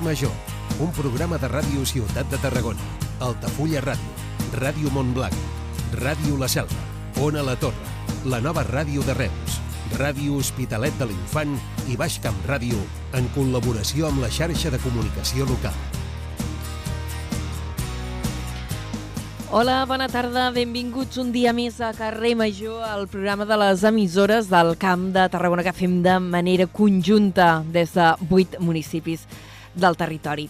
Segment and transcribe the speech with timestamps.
[0.00, 0.32] Carrer Major,
[0.80, 2.80] un programa de ràdio Ciutat de Tarragona,
[3.20, 4.12] Altafulla Ràdio,
[4.56, 5.34] Ràdio Montblanc,
[6.00, 6.78] Ràdio La Selva,
[7.20, 7.76] Ona La Torre,
[8.24, 9.58] la nova ràdio de Reus,
[9.98, 11.52] Ràdio Hospitalet de l'Infant
[11.92, 12.80] i Baix Camp Ràdio
[13.12, 15.76] en col·laboració amb la xarxa de comunicació local.
[19.50, 24.48] Hola, bona tarda, benvinguts un dia més a Carrer Major, al programa de les emissores
[24.48, 29.28] del Camp de Tarragona que fem de manera conjunta des de vuit municipis
[29.74, 30.48] del territori.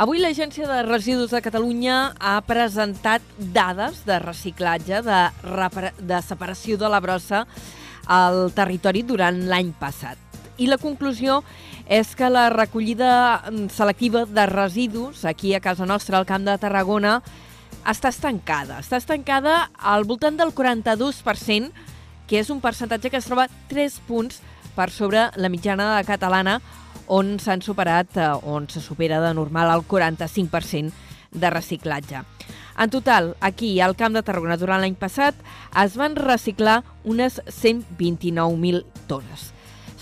[0.00, 5.20] Avui l'Agència de Residus de Catalunya ha presentat dades de reciclatge, de,
[6.00, 7.44] de separació de la brossa
[8.06, 10.18] al territori durant l'any passat.
[10.58, 11.40] I la conclusió
[11.90, 17.20] és que la recollida selectiva de residus aquí a casa nostra, al Camp de Tarragona,
[17.88, 18.78] està estancada.
[18.80, 21.72] Està estancada al voltant del 42%,
[22.28, 24.40] que és un percentatge que es troba 3 punts
[24.76, 26.60] per sobre la mitjana catalana,
[27.06, 30.92] on s'han superat, eh, on se supera de normal el 45%
[31.32, 32.22] de reciclatge.
[32.78, 35.34] En total, aquí, al Camp de Tarragona, durant l'any passat,
[35.82, 39.50] es van reciclar unes 129.000 tones.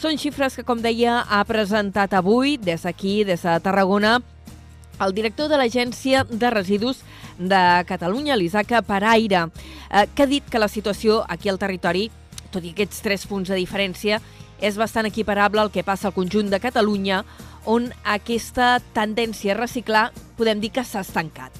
[0.00, 4.20] Són xifres que, com deia, ha presentat avui, des d'aquí, des de Tarragona,
[5.00, 7.02] el director de l'Agència de Residus
[7.38, 9.48] de Catalunya, l'Isaac Paraire,
[9.90, 12.10] eh, que ha dit que la situació aquí al territori,
[12.50, 14.20] tot i aquests tres punts de diferència,
[14.60, 17.24] és bastant equiparable al que passa al conjunt de Catalunya,
[17.64, 21.52] on aquesta tendència a reciclar podem dir que s'ha estancat.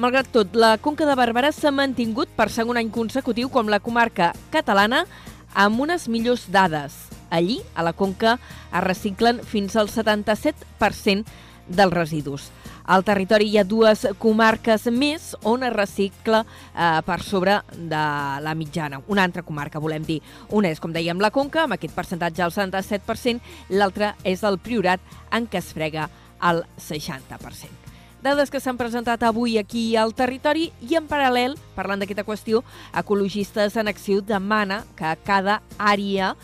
[0.00, 4.32] Malgrat tot, la Conca de Barberà s'ha mantingut per segon any consecutiu com la comarca
[4.50, 5.04] catalana
[5.52, 6.96] amb unes millors dades.
[7.32, 8.38] Allí, a la Conca,
[8.72, 11.24] es reciclen fins al 77%
[11.68, 12.48] dels residus.
[12.84, 18.02] Al territori hi ha dues comarques més on es recicla eh, per sobre de
[18.42, 19.02] la mitjana.
[19.08, 20.20] Una altra comarca, volem dir.
[20.50, 23.40] Una és, com dèiem, la Conca, amb aquest percentatge al 77%,
[23.78, 25.00] l'altra és el Priorat,
[25.32, 26.10] en què es frega
[26.42, 27.92] al 60%
[28.22, 32.62] dades que s'han presentat avui aquí al territori i en paral·lel, parlant d'aquesta qüestió,
[32.94, 36.36] Ecologistes en Acció demana que cada àrea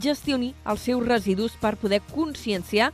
[0.00, 2.88] gestioni els seus residus per poder conscienciar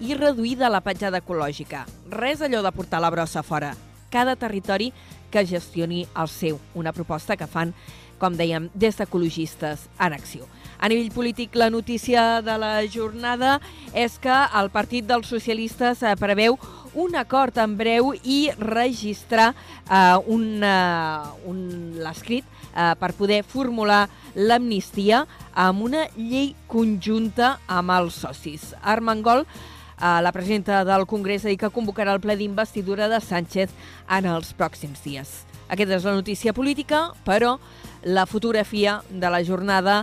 [0.00, 1.84] i reduir de la petjada ecològica.
[2.10, 3.74] Res allò de portar la brossa fora.
[4.10, 4.92] Cada territori
[5.30, 6.60] que gestioni el seu.
[6.74, 7.74] Una proposta que fan,
[8.18, 10.46] com dèiem, des d'ecologistes en acció.
[10.78, 13.58] A nivell polític, la notícia de la jornada
[13.94, 16.58] és que el Partit dels Socialistes eh, preveu
[16.94, 21.62] un acord en breu i registrar eh, un, uh, un
[22.04, 25.24] l'escrit eh, per poder formular l'amnistia
[25.54, 28.72] amb una llei conjunta amb els socis.
[28.82, 29.73] Armengol Eh,
[30.04, 33.72] la presidenta del Congrés ha dit que convocarà el ple d'investidura de Sánchez
[34.12, 35.30] en els pròxims dies.
[35.72, 37.56] Aquesta és la notícia política, però
[38.04, 40.02] la fotografia de la jornada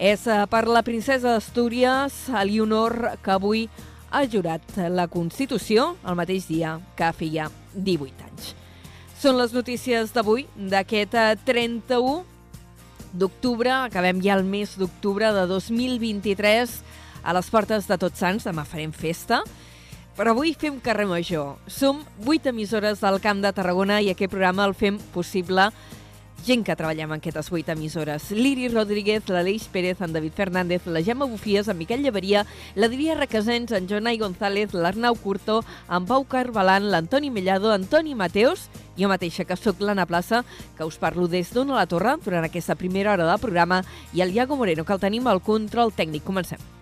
[0.00, 3.66] és eh, per la princesa d'Astúries, Elionor, que avui
[4.10, 8.54] ha jurat la Constitució el mateix dia que feia 18 anys.
[9.20, 11.14] Són les notícies d'avui, d'aquest
[11.44, 12.24] 31 eh,
[13.12, 16.72] d'octubre, acabem ja el mes d'octubre de 2023,
[17.22, 19.42] a les portes de Tots Sants, demà farem festa,
[20.16, 21.56] però avui fem carrer major.
[21.66, 25.70] Som vuit emissores del Camp de Tarragona i aquest programa el fem possible
[26.42, 28.30] gent que treballem en aquestes vuit emissores.
[28.34, 32.44] Liri Rodríguez, l'Aleix Pérez, en David Fernández, la Gemma Bufies, en Miquel Llevaria,
[32.74, 38.68] l'Adrià Requesens, en Jonai González, l'Arnau Curto, en Pau Carbalan, l'Antoni Mellado, Antoni Mateos,
[38.98, 40.42] jo mateixa, que sóc l'Anna Plaça,
[40.76, 44.34] que us parlo des d'Ona la Torre durant aquesta primera hora del programa, i el
[44.34, 46.26] Iago Moreno, que el tenim al control tècnic.
[46.26, 46.81] Comencem.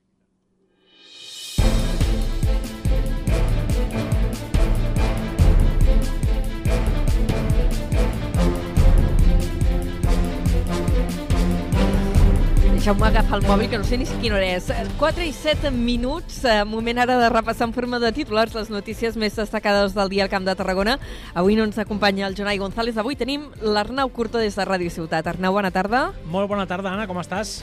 [12.81, 14.71] Deixeu-me agafar el mòbil, que no sé ni quina hora és.
[14.97, 19.13] 4 i 7 minuts, eh, moment ara de repassar en forma de titulars les notícies
[19.21, 20.95] més destacades del dia al Camp de Tarragona.
[21.35, 25.27] Avui no ens acompanya el Jonai González, avui tenim l'Arnau Curto des de Ràdio Ciutat.
[25.27, 26.11] Arnau, bona tarda.
[26.25, 27.61] Molt bona tarda, Anna, com estàs?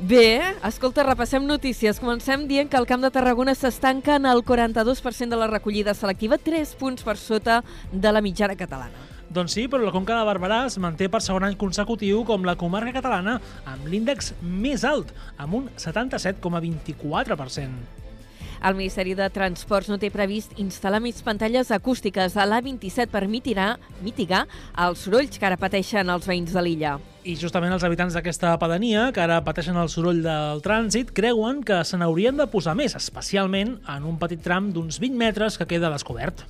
[0.00, 2.00] Bé, escolta, repassem notícies.
[2.00, 6.36] Comencem dient que el Camp de Tarragona s'estanca en el 42% de la recollida selectiva,
[6.36, 7.62] 3 punts per sota
[7.92, 9.11] de la mitjana catalana.
[9.32, 12.52] Doncs sí, però la Conca de Barberà es manté per segon any consecutiu com la
[12.60, 15.08] comarca catalana amb l'índex més alt,
[15.40, 18.02] amb un 77,24%.
[18.62, 23.80] El Ministeri de Transports no té previst instal·lar més pantalles acústiques a l'A27 per mitigar,
[24.04, 24.44] mitigar
[24.84, 27.00] els sorolls que ara pateixen els veïns de l'illa.
[27.24, 31.80] I justament els habitants d'aquesta pedania, que ara pateixen el soroll del trànsit, creuen que
[31.88, 35.90] se n'haurien de posar més, especialment en un petit tram d'uns 20 metres que queda
[35.90, 36.44] descobert.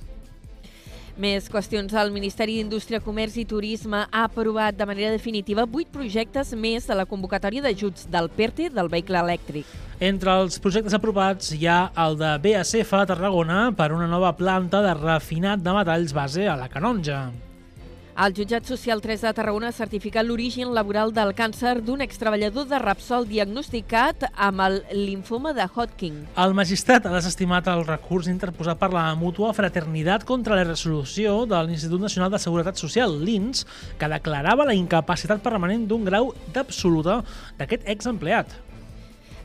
[1.13, 1.93] Més qüestions.
[1.93, 6.97] El Ministeri d'Indústria, Comerç i Turisme ha aprovat de manera definitiva vuit projectes més de
[6.97, 9.69] la convocatòria d'ajuts del PERTE del vehicle elèctric.
[10.01, 14.81] Entre els projectes aprovats hi ha el de BASF a Tarragona per una nova planta
[14.81, 17.27] de refinat de metalls base a la Canonja.
[18.13, 22.77] El jutjat social 3 de Tarragona ha certificat l'origen laboral del càncer d'un extreballador de
[22.77, 26.19] Rapsol diagnosticat amb el linfoma de Hodgkin.
[26.37, 31.63] El magistrat ha desestimat el recurs interposat per la mútua Fraternitat contra la resolució de
[31.65, 33.65] l'Institut Nacional de Seguretat Social, l'INS,
[33.97, 37.23] que declarava la incapacitat permanent d'un grau d'absoluta
[37.57, 38.53] d'aquest exempleat.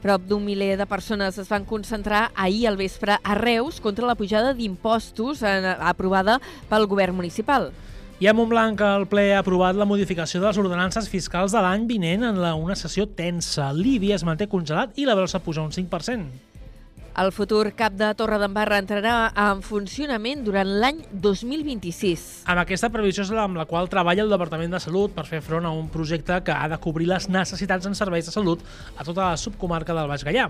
[0.05, 4.15] Prop d'un miler de persones es van concentrar ahir al vespre a Reus contra la
[4.15, 6.37] pujada d'impostos aprovada
[6.69, 7.73] pel govern municipal.
[8.19, 11.85] I a Montblanc el ple ha aprovat la modificació de les ordenances fiscals de l'any
[11.87, 13.69] vinent en la, una sessió tensa.
[13.71, 16.25] L'IBI es manté congelat i la bolsa puja un 5%.
[17.23, 19.13] El futur cap de Torre d'Embarra entrarà
[19.45, 22.25] en funcionament durant l'any 2026.
[22.51, 25.71] Amb aquesta previsió és amb la qual treballa el Departament de Salut per fer front
[25.71, 28.67] a un projecte que ha de cobrir les necessitats en serveis de salut
[28.97, 30.49] a tota la subcomarca del Baix Gallà.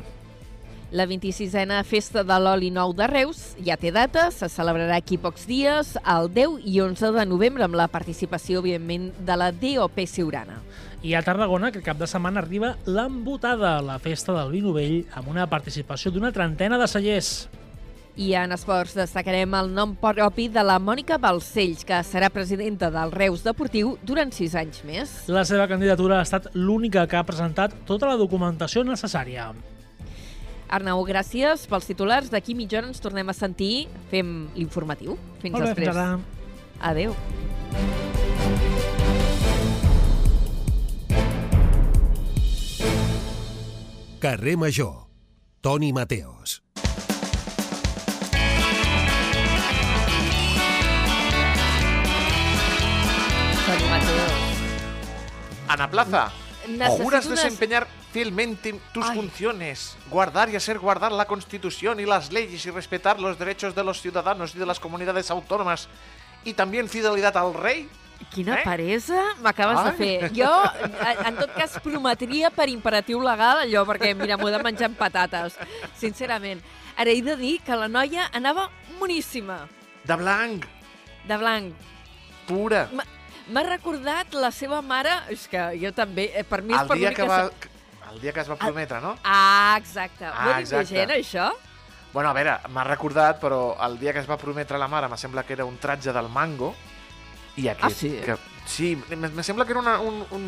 [0.91, 5.45] La 26a Festa de l'Oli Nou de Reus ja té data, se celebrarà aquí pocs
[5.45, 10.63] dies, el 10 i 11 de novembre, amb la participació, evidentment, de la DOP Siurana.
[11.05, 15.29] I a Tarragona, que cap de setmana arriba l'embotada, la festa del vi novell, amb
[15.29, 17.33] una participació d'una trentena de cellers.
[18.17, 23.13] I en esports destacarem el nom propi de la Mònica Balcells, que serà presidenta del
[23.13, 25.19] Reus Deportiu durant sis anys més.
[25.29, 29.53] La seva candidatura ha estat l'única que ha presentat tota la documentació necessària.
[30.69, 32.29] Arnau, gràcies pels titulars.
[32.33, 33.89] D'aquí mitja hora ens tornem a sentir.
[34.13, 35.17] Fem l'informatiu.
[35.41, 35.89] Fins Molt bé, després.
[35.89, 36.19] fins ara.
[36.93, 37.17] Adéu.
[44.21, 45.07] Carrer Major.
[45.61, 46.63] Toni Mateos.
[53.67, 54.27] Toni Mateo.
[55.69, 56.31] Ana Plaza,
[56.67, 59.17] Necessito juras unes- desempeñar fielmente tus Ay.
[59.17, 63.85] funciones, guardar y hacer guardar la Constitución y las leyes y respetar los derechos de
[63.85, 65.89] los ciudadanos y de las comunidades autónomas
[66.45, 67.89] y también fidelidad al rey?
[68.35, 68.65] Quina Eh?
[68.65, 70.33] peresa m'acabes de fer.
[70.35, 70.51] Jo,
[71.27, 74.99] en- tot cas, prometria per imperatiu legal allò, perquè, mira, m'ho he de menjar amb
[74.99, 75.55] patates,
[75.97, 76.61] sincerament.
[76.97, 79.69] Ara he de dir que la noia anava moníssima,
[80.03, 80.65] De blanc,
[81.29, 81.75] de blanc.
[82.49, 82.89] pura.
[83.49, 87.15] M'ha recordat la seva mare, és que jo també, eh, per mi és El per
[87.15, 87.51] que va,
[88.13, 89.17] el dia que es va prometre, no?
[89.25, 90.25] Ah, exacte.
[90.27, 90.95] Ah, Ho ha dit exacte.
[90.95, 91.49] gent, això?
[92.13, 95.17] Bueno, a veure, m'ha recordat, però el dia que es va prometre la mare, me
[95.21, 96.75] sembla que era un tratge del mango,
[97.57, 97.85] i aquest...
[97.85, 98.13] Ah, sí?
[98.25, 100.47] Que, sí, me, sembla que era una, un, un,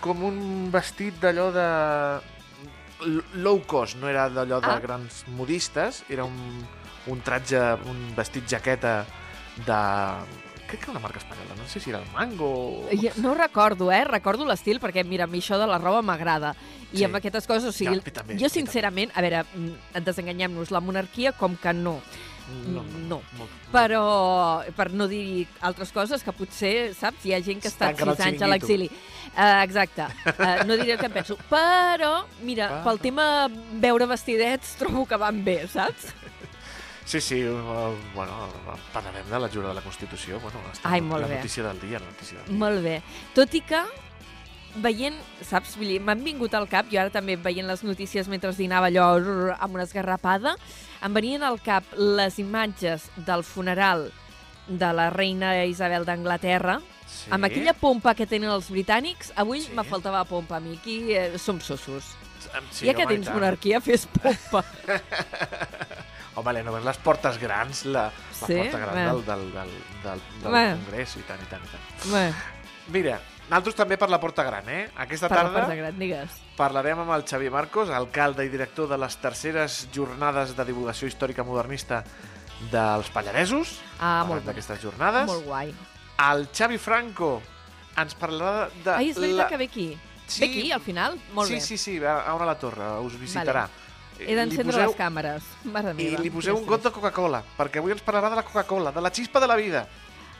[0.00, 1.68] com un vestit d'allò de...
[3.38, 4.80] low cost, no era d'allò de Ah.
[4.82, 6.66] grans modistes, era un,
[7.06, 9.04] un tratge, un vestit jaqueta
[9.64, 9.78] de...
[10.68, 12.48] Crec que era una marca espanyola, no sé si era el Mango...
[12.84, 14.04] o- Jo no recordo, eh?
[14.04, 16.54] Recordo l'estil, perquè, mira, a mi això de la roba m'agrada.
[16.92, 17.04] I Sí.
[17.04, 21.32] amb aquestes coses, o sigui, Ja, també, jo sincerament, a veure, mm, desenganyem-nos, la monarquia
[21.32, 22.02] com que no.
[22.66, 23.18] No, no.
[23.36, 27.72] molt- Però, per no dir altres coses, que potser, saps, hi ha gent que ha
[27.72, 28.90] estat Tanquen el sis anys a l'exili.
[29.36, 30.06] Uh, exacte.
[30.38, 31.36] Uh, no diré el que em penso.
[31.50, 32.84] Però, mira, Però.
[32.84, 33.26] pel tema
[33.74, 36.14] veure vestidets, trobo que van bé, saps?
[37.08, 38.32] Sí, sí, uh, bueno,
[38.92, 40.38] parlarem de la jura de la Constitució.
[40.42, 41.36] Bueno, està Ai, molt la bé.
[41.38, 42.56] notícia del dia, la notícia del dia.
[42.60, 42.98] Molt bé.
[43.32, 43.80] Tot i que
[44.84, 48.52] veient, saps, vull dir, m'han vingut al cap, jo ara també veient les notícies mentre
[48.52, 50.52] dinava allò rrr, amb una esgarrapada,
[51.00, 54.10] em venien al cap les imatges del funeral
[54.68, 56.76] de la reina Isabel d'Anglaterra,
[57.08, 57.30] Sí.
[57.32, 59.72] amb aquella pompa que tenen els britànics, avui Sí.
[59.72, 62.04] me faltava pompa a mi, aquí eh, som sossos.
[62.70, 64.62] Sí, ja que home, tens monarquia, fes pompa.
[66.38, 68.54] Home, no ves les portes grans, la, la Sí?
[68.54, 69.16] porta gran Bueno.
[69.18, 69.72] del, del, del,
[70.04, 70.76] del, del Bueno.
[70.84, 72.12] Congrés, i tant, i tant, i tant.
[72.14, 72.28] Bé,
[72.88, 73.18] Mira,
[73.50, 74.86] nosaltres també per la porta gran, eh?
[74.96, 76.38] Aquesta per la tarda porta gran, digues.
[76.56, 81.44] parlarem amb el Xavi Marcos, alcalde i director de les terceres jornades de divulgació històrica
[81.44, 82.02] modernista
[82.72, 83.76] dels Pallaresos.
[84.00, 85.26] Ah, molt d'aquestes jornades.
[85.28, 85.74] Molt guai.
[86.30, 87.42] El Xavi Franco
[87.98, 88.94] ens parlarà de...
[88.94, 89.48] Ai, és veritat la...
[89.52, 89.88] que ve aquí.
[90.28, 90.40] Sí.
[90.42, 91.18] Ve aquí, al final?
[91.36, 91.60] Molt sí, bé.
[91.60, 93.66] sí, sí, a a una la torre, us visitarà.
[94.18, 95.42] He d'encendre poseu- les càmeres.
[95.64, 96.20] Mare I meva.
[96.22, 99.10] li poseu un got de Coca-Cola, perquè avui ens parlarà de la Coca-Cola, de la
[99.10, 99.86] xispa de la vida.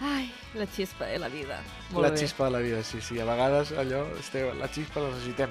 [0.01, 1.61] Ai, la xispa de la vida.
[1.91, 2.19] Molt la bé.
[2.19, 3.19] xispa de la vida, sí, sí.
[3.19, 5.51] A vegades allò, esteu, la xispa la necessitem.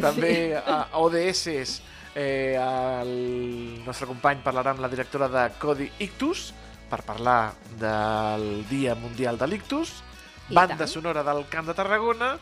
[0.00, 1.80] També a ODS,
[2.14, 6.52] eh, el nostre company parlarà amb la directora de Codi Ictus
[6.88, 10.02] per parlar del Dia Mundial de l'Ictus,
[10.50, 12.36] I banda sonora del Camp de Tarragona,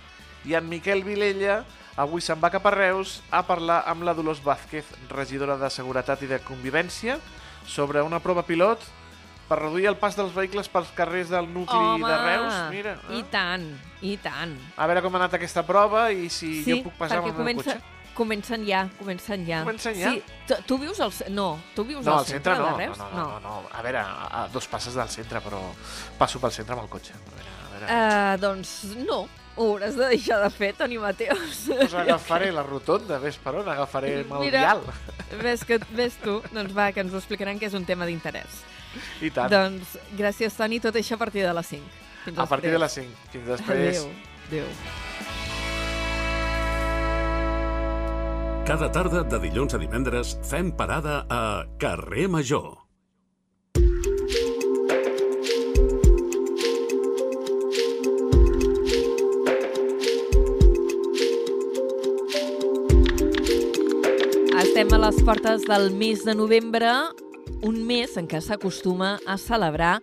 [0.44, 1.64] i en Miquel Vilella
[1.98, 6.22] avui se'n va cap a Reus a parlar amb la Dolors Vázquez, regidora de Seguretat
[6.22, 7.18] i de Convivència,
[7.66, 8.84] sobre una prova pilot
[9.48, 12.96] per reduir el pas dels vehicles pels carrers del nucli Home, de Reus, mira.
[13.10, 13.24] i Eh?
[13.32, 13.64] tant,
[14.04, 14.52] i tant.
[14.76, 17.36] A veure com ha anat aquesta prova i si sí, jo puc passar amb el
[17.38, 18.12] comença, cotxe.
[18.18, 19.62] comencen ja, comencen ja.
[19.64, 20.12] Comencen ja?
[20.12, 21.12] Sí, tu, tu vius al...
[21.32, 22.64] No, tu vius No, al al centre no.
[22.64, 22.98] de No, Reus?
[22.98, 23.62] no, no, no, no.
[23.72, 25.62] A veure, a, a dos passes del centre, però
[26.20, 27.14] passo pel centre amb el cotxe.
[27.16, 27.86] A veure, a veure.
[27.88, 29.22] Uh, doncs no,
[29.58, 31.64] ho hauràs de deixar de fer, Toni Mateus.
[31.68, 34.60] Pues agafaré la rotonda, ves per on, agafaré el Mira.
[34.62, 34.82] dial.
[35.42, 36.38] ves, que, ves tu?
[36.54, 38.62] Doncs va, que ens ho explicaran, que és un tema d'interès.
[39.20, 39.50] I tant.
[39.52, 41.82] Doncs gràcies, Toni, tot això a partir de les 5.
[42.24, 42.96] Fins a partir de després.
[42.96, 43.30] les 5.
[43.34, 44.02] Fins després.
[44.02, 44.10] Adéu.
[44.48, 44.66] Adéu.
[48.68, 52.87] Cada tarda de dilluns a divendres fem parada a Carrer Major.
[64.78, 66.86] Estem a les portes del mes de novembre,
[67.66, 69.96] un mes en què s'acostuma a celebrar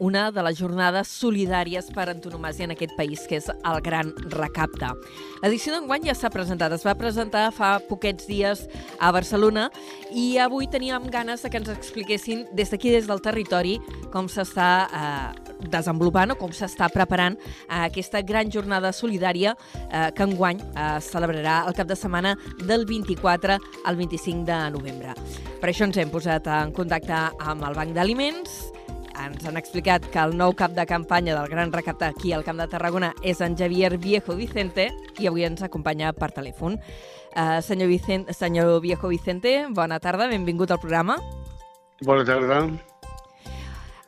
[0.00, 4.88] una de les jornades solidàries per antonomàsia en aquest país, que és el Gran Recapte.
[5.44, 8.64] L'edició d'enguany ja s'ha presentat, es va presentar fa poquets dies
[8.98, 9.68] a Barcelona
[10.10, 13.76] i avui teníem ganes de que ens expliquessin des d'aquí, des del territori,
[14.10, 20.24] com s'està eh, desenvolupant o com s'està preparant eh, aquesta gran jornada solidària eh, que
[20.24, 25.14] enguany eh, celebrarà el cap de setmana del 24 al 25 de novembre.
[25.60, 28.79] Per això ens hem posat en contacte amb el Banc d'Aliments,
[29.26, 32.60] ens han explicat que el nou cap de campanya del Gran Recapte aquí al Camp
[32.60, 36.78] de Tarragona és en Javier Viejo Vicente i avui ens acompanya per telèfon.
[37.30, 41.18] Uh, senyor, Vicent, senyor Viejo Vicente, bona tarda, benvingut al programa.
[42.02, 42.62] Bona tarda.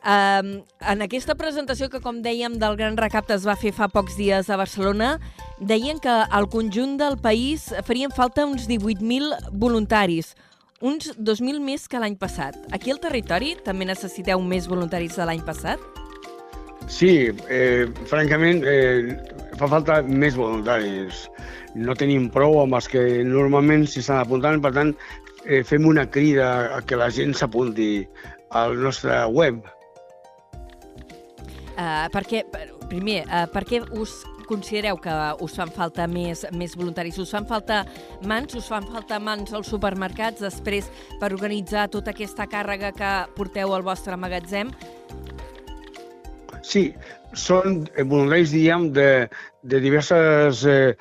[0.03, 4.17] Uh, en aquesta presentació que, com dèiem, del Gran Recapte es va fer fa pocs
[4.19, 5.13] dies a Barcelona,
[5.63, 10.33] deien que al conjunt del país farien falta uns 18.000 voluntaris,
[10.83, 12.57] uns 2.000 més que l'any passat.
[12.75, 15.81] Aquí al territori també necessiteu més voluntaris de l'any passat?
[16.91, 19.15] Sí, eh, francament, eh,
[19.55, 21.29] fa falta més voluntaris.
[21.73, 24.91] No tenim prou amb els que normalment s'hi estan apuntant, per tant,
[25.45, 28.05] eh, fem una crida a que la gent s'apunti
[28.51, 29.63] al nostre web.
[31.73, 36.75] Uh, perquè, per- primer, uh, per què us considereu que us fan falta més, més
[36.79, 37.19] voluntaris?
[37.21, 37.83] Us fan falta
[38.27, 38.55] mans?
[38.59, 40.89] Us fan falta mans als supermercats després
[41.21, 44.71] per organitzar tota aquesta càrrega que porteu al vostre magatzem?
[46.63, 46.93] Sí,
[47.35, 49.27] són voluntaris, diríem, de,
[49.67, 50.93] de diverses eh,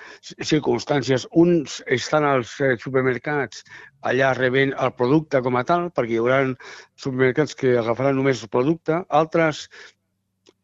[0.43, 1.27] circumstàncies.
[1.39, 3.63] Uns estan als eh, supermercats
[4.09, 6.41] allà rebent el producte com a tal, perquè hi haurà
[6.99, 9.69] supermercats que agafaran només el producte, altres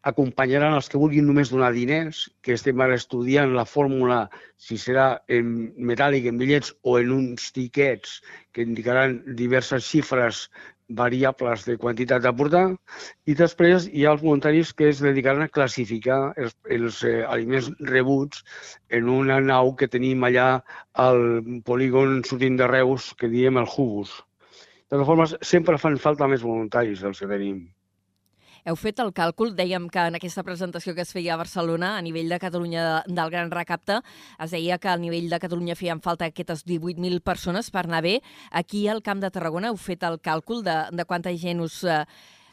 [0.06, 5.08] acompanyaran els que vulguin només donar diners, que estem ara estudiant la fórmula, si serà
[5.28, 5.52] en
[5.90, 8.20] metàl·lic, en bitllets o en uns tiquets
[8.52, 10.48] que indicaran diverses xifres
[10.88, 12.64] variables de quantitat a portar,
[13.28, 17.68] i després hi ha els voluntaris que es dedicaran a classificar els, els eh, aliments
[17.90, 18.44] rebuts
[18.88, 20.48] en una nau que tenim allà
[20.94, 21.20] al
[21.68, 24.16] polígon sortint de Reus, que diem el Hubus.
[24.88, 27.66] De totes formes, sempre fan falta més voluntaris dels que tenim.
[28.68, 32.02] Heu fet el càlcul, dèiem que en aquesta presentació que es feia a Barcelona, a
[32.04, 34.00] nivell de Catalunya de- del Gran Recapte,
[34.44, 38.20] es deia que al nivell de Catalunya feien falta aquestes 18.000 persones per anar bé.
[38.50, 42.04] Aquí al Camp de Tarragona heu fet el càlcul de, de quanta gent us, eh,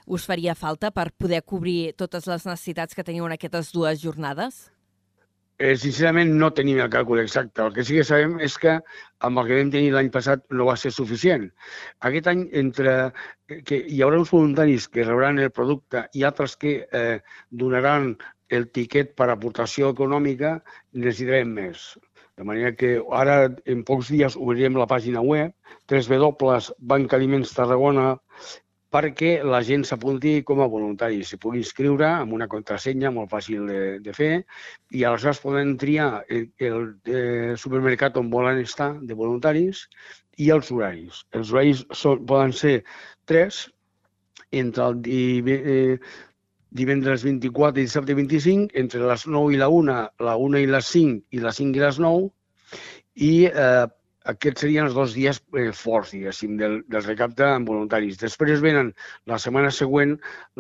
[0.08, 4.72] us faria falta per poder cobrir totes les necessitats que teniu en aquestes dues jornades?
[5.58, 7.62] Eh, sincerament, no tenim el càlcul exacte.
[7.64, 8.74] El que sí que sabem és que
[9.28, 11.46] amb el que vam tenir l'any passat no va ser suficient.
[12.10, 12.96] Aquest any, entre
[13.70, 17.20] que hi haurà uns voluntaris que rebran el producte i altres que eh,
[17.64, 18.20] donaran
[18.58, 20.60] el tiquet per aportació econòmica,
[20.92, 21.96] necessitarem més.
[22.36, 25.56] De manera que ara, en pocs dies, obrirem la pàgina web,
[25.88, 28.20] www.bancalimentstarragona
[28.96, 33.66] perquè la gent s'apunti com a voluntari, s'hi pugui inscriure amb una contrasenya molt fàcil
[33.68, 34.34] de, de fer
[34.96, 39.86] i aleshores poden triar el, el, el supermercat on volen estar de voluntaris
[40.40, 41.26] i els horaris.
[41.36, 42.78] Els horaris són, poden ser
[43.28, 43.66] tres,
[44.56, 45.98] entre el eh,
[46.76, 50.96] divendres 24 i dissabte 25, entre les 9 i la 1, la 1 i les
[50.96, 52.26] 5 i les 5 i les 9,
[53.28, 53.86] i eh,
[54.32, 58.18] aquests serien els dos dies eh, forts, diguéssim, del, del recapte amb voluntaris.
[58.22, 58.92] Després venen
[59.32, 60.16] la setmana següent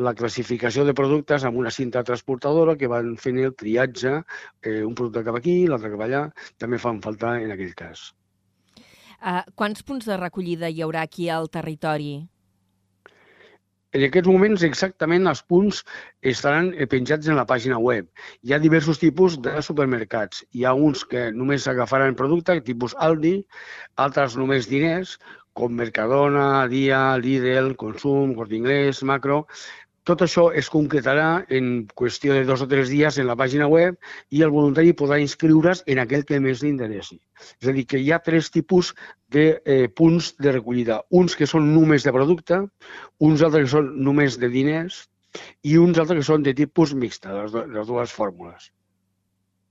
[0.08, 4.20] la classificació de productes amb una cinta transportadora que van fent el triatge,
[4.62, 6.28] eh, un producte cap aquí, l'altre cap allà,
[6.62, 8.12] també fan falta en aquell cas.
[9.26, 12.20] Uh, quants punts de recollida hi haurà aquí al territori?
[13.96, 15.78] En aquests moments exactament els punts
[16.32, 18.10] estaran eh, penjats en la pàgina web.
[18.44, 20.42] Hi ha diversos tipus de supermercats.
[20.52, 23.34] Hi ha uns que només agafaran producte, tipus Aldi,
[24.08, 25.16] altres només diners,
[25.56, 29.46] com Mercadona, Dia, Lidl, Consum, Corte Inglés, Macro,
[30.06, 33.98] tot això es concretarà en qüestió de dos o tres dies en la pàgina web
[34.30, 37.18] i el voluntari podrà inscriure's en aquell que més li interessi.
[37.62, 38.94] És a dir, que hi ha tres tipus
[39.34, 41.02] de eh, punts de recollida.
[41.10, 42.62] Uns que són només de producte,
[43.20, 45.04] uns altres que són només de diners
[45.66, 48.72] i uns altres que són de tipus mixta, les, les dues fórmules.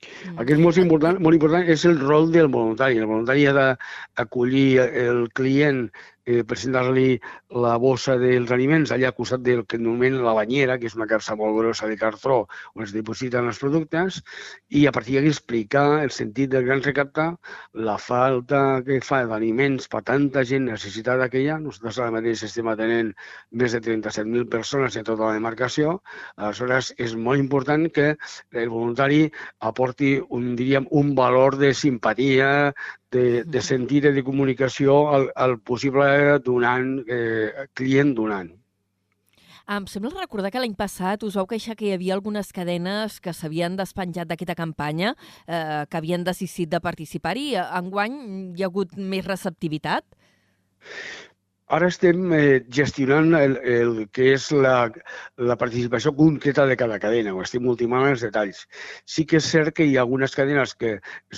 [0.04, 0.48] Mm.
[0.50, 2.98] És molt important, molt important és el rol del voluntari.
[3.00, 5.86] El voluntari ha d'acollir el client
[6.26, 7.18] eh, presentar-li
[7.64, 11.08] la bossa dels aliments allà al costat del que anomenen la banyera, que és una
[11.10, 14.20] capsa molt grossa de cartró on es depositen els productes,
[14.68, 17.28] i a partir d'aquí explicar el sentit del gran recaptar,
[17.74, 21.60] la falta que fa d'aliments per tanta gent necessitada que hi ha.
[21.62, 23.12] Nosaltres ara mateix estem atenent
[23.52, 25.98] més de 37.000 persones en tota la demarcació.
[26.36, 28.14] Aleshores, és molt important que
[28.52, 29.24] el voluntari
[29.60, 32.72] aporti un, diríem, un valor de simpatia,
[33.14, 36.06] de, de sentit de comunicació al, al possible
[36.44, 38.50] donant, eh, client donant.
[39.64, 43.32] Em sembla recordar que l'any passat us vau queixar que hi havia algunes cadenes que
[43.32, 45.14] s'havien despenjat d'aquesta campanya,
[45.46, 47.54] eh, que havien desistit de participar-hi.
[47.80, 48.18] Enguany
[48.58, 50.04] hi ha hagut més receptivitat?
[51.74, 54.74] Ara estem eh, gestionant el, el que és la,
[55.50, 58.60] la participació concreta de cada cadena, o estem ultimant els detalls.
[59.14, 60.92] Sí que és cert que hi ha algunes cadenes que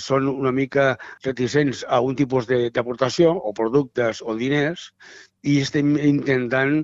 [0.07, 0.89] són una mica
[1.25, 4.91] reticents a un tipus d'aportació, o productes o diners,
[5.47, 6.79] i estem intentant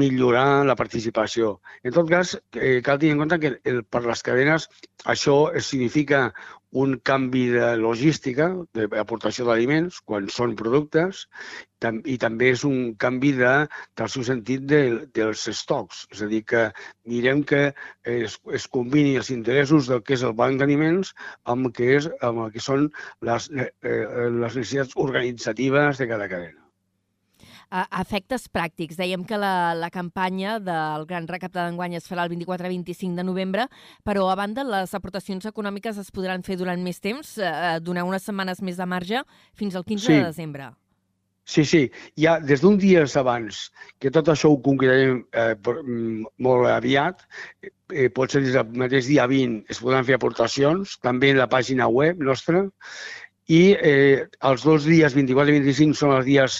[0.00, 1.56] millorar la participació.
[1.86, 4.66] En tot cas, eh, cal tenir en compte que el, per les cadenes
[5.14, 6.30] això significa
[6.70, 11.24] un canvi de logística, d'aportació d'aliments, quan són productes,
[12.04, 13.54] i també és un canvi de,
[13.98, 14.80] del seu sentit de,
[15.16, 16.04] dels estocs.
[16.14, 16.68] És a dir, que
[17.10, 17.62] mirem que
[18.14, 21.14] es, es combini els interessos del que és el banc d'aliments
[21.44, 22.90] amb, que és, amb el que són
[23.26, 26.59] les, eh, eh les necessitats organitzatives de cada cadena.
[27.70, 32.32] A efectes pràctics, dèiem que la, la campanya del Gran Recapte d'enguany es farà el
[32.32, 33.68] 24-25 de novembre,
[34.02, 38.26] però a banda les aportacions econòmiques es podran fer durant més temps, eh, donar unes
[38.26, 39.22] setmanes més de marge
[39.54, 40.16] fins al 15 sí.
[40.18, 40.72] de desembre.
[41.50, 41.80] Sí, sí,
[42.18, 47.24] ja des d'un dia abans, que tot això ho concretarem eh, mm, molt aviat,
[47.62, 51.48] eh, pot ser des del mateix dia 20 es podran fer aportacions, també en la
[51.50, 52.66] pàgina web nostra,
[53.50, 56.58] i eh, els dos dies 24 i 25 són els dies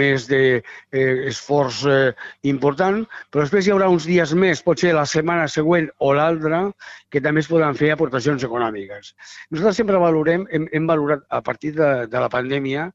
[0.00, 5.06] més d'esforç de, eh, eh, important, però després hi haurà uns dies més, potser la
[5.10, 6.62] setmana següent o l'altra,
[7.10, 9.14] que també es poden fer aportacions econòmiques.
[9.50, 12.90] Nosaltres sempre valorem, hem, hem valorat a partir de, de la pandèmia,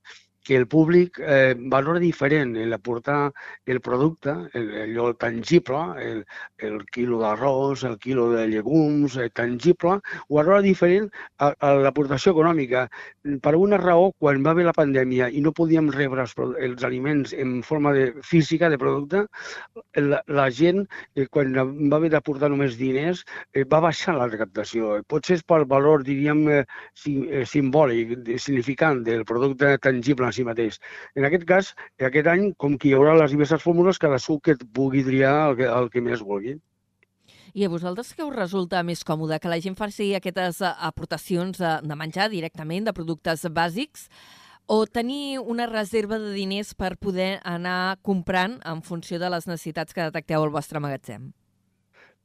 [0.45, 3.34] que el públic eh, valora diferent en aportar
[3.65, 6.21] el producte, el, allò tangible, el,
[6.62, 11.10] el quilo d'arròs, el quilo de llegums, el tangible, ho valora diferent
[11.41, 12.86] a, a l'aportació econòmica.
[13.41, 17.34] Per una raó, quan va haver la pandèmia i no podíem rebre els, els aliments
[17.34, 19.25] en forma de, física de producte,
[19.97, 24.99] la, la gent, eh, quan va haver d'aportar només diners, eh, va baixar la recaptació.
[25.10, 26.63] Potser és pel valor, diríem, eh,
[27.10, 30.80] eh simbòlic, significant del producte tangible si mateix.
[31.15, 31.74] En aquest cas,
[32.12, 35.69] aquest any, com que hi haurà les diverses fórmules, cadascú que pugui triar el que,
[35.71, 36.58] el que més vulgui.
[37.56, 39.39] I a vosaltres què us resulta més còmode?
[39.39, 44.10] Que la gent faci aquestes eh, aportacions de, de menjar directament, de productes bàsics,
[44.67, 49.93] o tenir una reserva de diners per poder anar comprant en funció de les necessitats
[49.93, 51.32] que detecteu al vostre magatzem?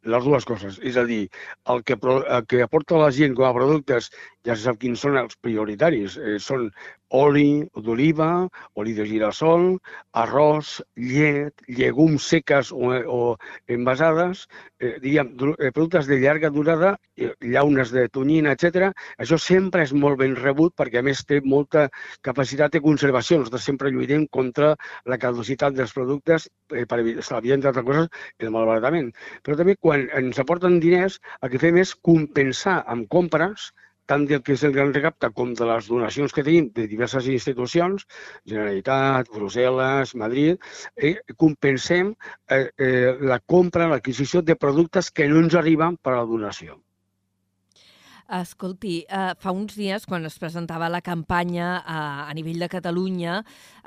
[0.03, 0.79] les dues coses.
[0.81, 1.29] És a dir,
[1.73, 4.11] el que, el que aporta la gent com a productes
[4.47, 6.17] ja se sap quins són els prioritaris.
[6.17, 6.71] Eh, són
[7.11, 9.79] oli d'oliva, oli de girassol,
[10.15, 13.21] arròs, llet, llegums seques o, o
[13.71, 14.47] envasades,
[14.79, 18.93] eh, diríem, eh, productes de llarga durada, eh, llaunes de tonyina, etc.
[19.19, 21.89] Això sempre és molt ben rebut perquè, a més, té molta
[22.23, 23.41] capacitat de conservació.
[23.41, 24.75] Nosaltres sempre lluitem contra
[25.07, 29.13] la caducitat dels productes eh, per evitar, entre altres coses, el malbaratament.
[29.43, 33.71] Però també, quan ens aporten diners, el que fem és compensar amb compres
[34.11, 37.31] tant del que és el gran recapte com de les donacions que tenim de diverses
[37.31, 38.07] institucions,
[38.53, 42.15] Generalitat, Brussel·les, Madrid, eh, compensem
[42.59, 46.81] eh, eh, la compra, l'adquisició de productes que no ens arriben per a la donació.
[48.31, 53.41] Escolti, eh, fa uns dies, quan es presentava la campanya eh, a nivell de Catalunya,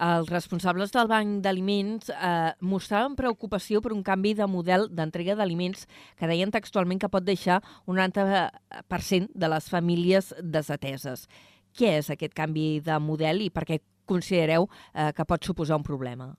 [0.03, 5.87] els responsables del Banc d'Aliments eh, mostraven preocupació per un canvi de model d'entrega d'aliments
[6.19, 11.29] que deien textualment que pot deixar un 90% de les famílies desateses.
[11.71, 15.87] Què és aquest canvi de model i per què considereu eh, que pot suposar un
[15.87, 16.33] problema?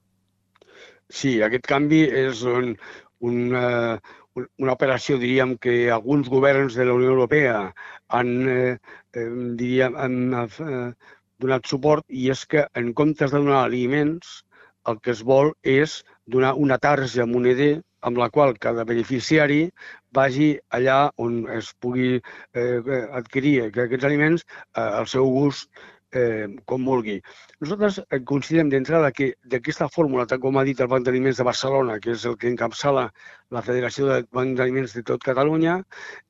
[1.08, 2.74] Sí, aquest canvi és un,
[3.24, 7.58] un, uh, una operació, diríem, que alguns governs de la Unió Europea
[8.18, 8.78] han, eh,
[9.14, 9.28] eh,
[9.60, 10.88] diríem, han eh,
[11.44, 14.42] donat suport i és que en comptes de donar aliments,
[14.90, 19.60] el que es vol és donar una tarja moneder amb la qual cada beneficiari
[20.18, 25.70] vagi allà on es pugui eh, adquirir aquests aliments eh, al seu gust
[26.16, 27.18] eh, com vulgui.
[27.62, 31.46] Nosaltres eh, considerem d'entrada que d'aquesta fórmula, tal com ha dit el Banc d'Aliments de
[31.48, 33.08] Barcelona, que és el que encapçala
[33.54, 35.78] la Federació de Banc d'Aliments de tot Catalunya,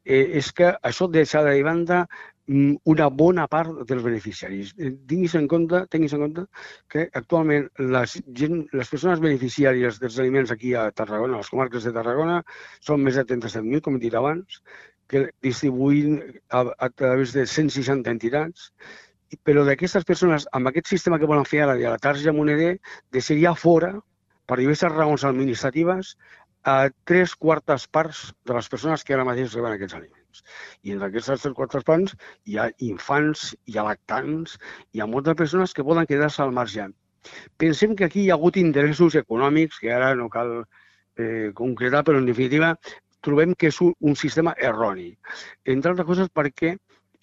[0.04, 2.04] eh, és que això deixa de banda
[2.46, 4.74] mm, una bona part dels beneficiaris.
[4.78, 6.46] Eh, tinguis en compte, tinguis en compte
[6.92, 11.86] que actualment les, gent, les persones beneficiàries dels aliments aquí a Tarragona, a les comarques
[11.86, 12.42] de Tarragona,
[12.80, 14.60] són més de 37.000, com he dit abans,
[15.08, 18.70] que distribuïn a, a través de 160 entitats
[19.42, 22.78] però d'aquestes persones, amb aquest sistema que volen fer ara de la tarja moneder,
[23.12, 23.94] deixaria fora,
[24.46, 26.14] per diverses raons administratives,
[26.64, 30.42] a tres quartes parts de les persones que ara mateix reben aquests aliments.
[30.82, 32.16] I entre aquestes tres quartes parts
[32.48, 34.56] hi ha infants, hi ha lactants,
[34.92, 36.88] hi ha moltes persones que poden quedar-se al marge.
[37.60, 40.54] Pensem que aquí hi ha hagut interessos econòmics, que ara no cal
[41.16, 42.74] eh, concretar, però en definitiva
[43.24, 45.10] trobem que és un, un sistema erroni.
[45.64, 46.74] Entre altres coses perquè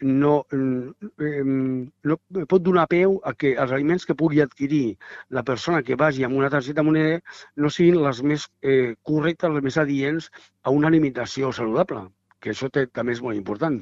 [0.02, 2.18] no, eh, no
[2.50, 4.98] pot donar peu a que els aliments que pugui adquirir
[5.30, 7.22] la persona que vagi amb una targeta moneda
[7.56, 10.30] no siguin les més eh, correctes, les més adients
[10.64, 12.08] a una alimentació saludable,
[12.42, 13.82] que això té, també és molt important.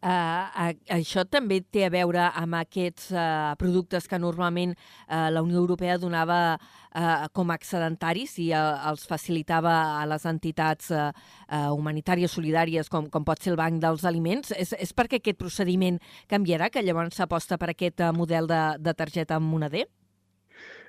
[0.00, 5.60] Uh, això també té a veure amb aquests uh, productes que normalment uh, la Unió
[5.60, 11.68] Europea donava uh, com a excedentaris i uh, els facilitava a les entitats uh, uh,
[11.76, 14.56] humanitàries solidàries com, com pot ser el Banc dels Aliments.
[14.56, 16.00] És, és perquè aquest procediment
[16.32, 19.84] canviarà, que llavors s'aposta per aquest uh, model de, de targeta moneder?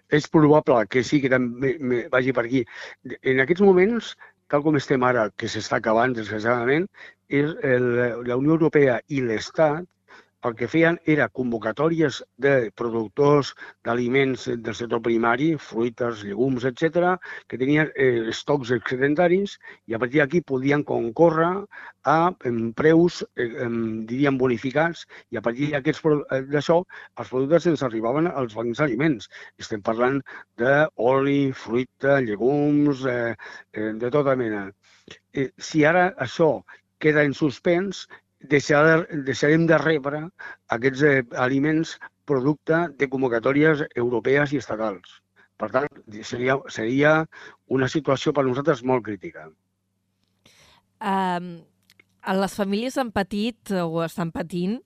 [0.07, 1.75] És probable que sí, que també
[2.11, 2.63] vagi per aquí.
[3.27, 4.15] En aquests moments
[4.51, 6.89] tal com estem ara, que s'està acabant, desgraciadament,
[7.39, 7.87] és el,
[8.27, 9.87] la Unió Europea i l'Estat
[10.49, 13.51] el que feien era convocatòries de productors
[13.85, 17.13] d'aliments del sector primari, fruites, llegums, etc,
[17.47, 19.57] que tenien eh, estocs excedentaris
[19.91, 21.51] i a partir d'aquí podien concórrer
[22.09, 22.17] a
[22.49, 23.69] en preus, eh,
[24.09, 29.29] diríem, bonificats i a partir eh, d'això els productes ens arribaven als bancs d'aliments.
[29.61, 30.21] Estem parlant
[30.57, 33.35] d'oli, fruita, llegums, eh,
[33.73, 34.69] eh, de tota mena.
[35.33, 36.53] Eh, si ara això
[37.01, 38.05] queda en suspens,
[38.53, 40.21] deixar, deixarem de rebre
[40.75, 41.97] aquests eh, aliments
[42.29, 45.19] producte de convocatòries europees i estatals.
[45.61, 45.89] Per tant,
[46.25, 47.17] seria, seria
[47.69, 49.45] una situació per nosaltres molt crítica.
[51.01, 51.51] Um,
[52.41, 54.79] les famílies han patit o estan patint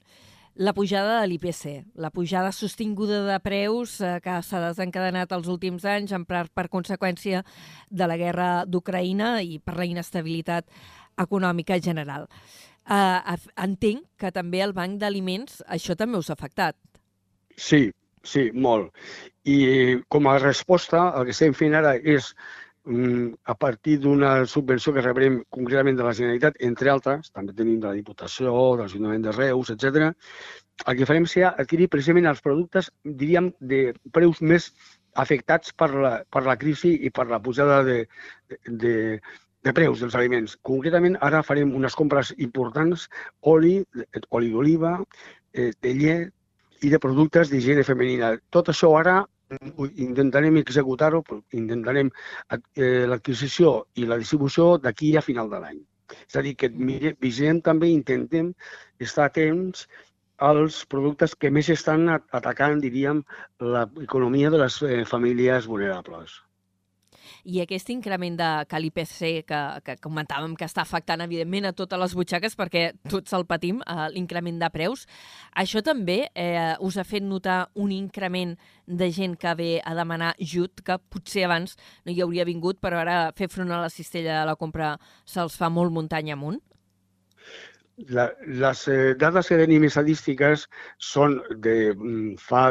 [0.56, 1.64] la pujada de l'IPC,
[2.00, 6.70] la pujada sostinguda de preus eh, que s'ha desencadenat els últims anys en part per
[6.72, 7.42] conseqüència
[7.92, 10.72] de la guerra d'Ucraïna i per la inestabilitat
[11.22, 12.28] econòmica general.
[12.86, 16.78] Uh, entenc que també el Banc d'Aliments això també us ha afectat.
[17.58, 17.88] Sí,
[18.22, 18.92] sí, molt.
[19.50, 22.28] I com a resposta, el que estem fent ara és
[22.86, 27.80] mm, a partir d'una subvenció que rebrem concretament de la Generalitat, entre altres, també tenim
[27.80, 30.12] de la Diputació, de l'Ajuntament de Reus, etc.
[30.86, 33.82] el que farem serà adquirir precisament els productes, diríem, de
[34.14, 34.70] preus més
[35.16, 38.02] afectats per la, per la crisi i per la pujada de,
[38.52, 38.96] de, de
[39.74, 40.56] preus dels aliments.
[40.62, 43.08] Concretament, ara farem unes compres importants,
[43.42, 43.80] oli,
[44.30, 44.98] oli d'oliva,
[45.54, 48.36] eh, de llet i de productes d'higiene femenina.
[48.54, 49.24] Tot això ara
[50.06, 51.22] intentarem executar-ho,
[51.54, 52.10] intentarem
[52.52, 55.84] eh, l'adquisició i la distribució d'aquí a final de l'any.
[56.28, 58.52] És a dir, que vigilem també, intentem
[59.00, 59.88] estar atents
[60.50, 63.24] als productes que més estan atacant, diríem,
[63.62, 66.45] l'economia de les eh, famílies vulnerables
[67.46, 72.02] i aquest increment de que l'IPC que, que comentàvem que està afectant evidentment a totes
[72.02, 75.06] les butxaques perquè tots el patim, eh, l'increment de preus,
[75.56, 80.36] això també eh, us ha fet notar un increment de gent que ve a demanar
[80.40, 84.42] jut, que potser abans no hi hauria vingut, però ara fer front a la cistella
[84.42, 86.62] de la compra se'ls fa molt muntanya amunt?
[87.96, 90.66] La, les eh, dades que tenim estadístiques
[91.10, 92.64] són de mm, fa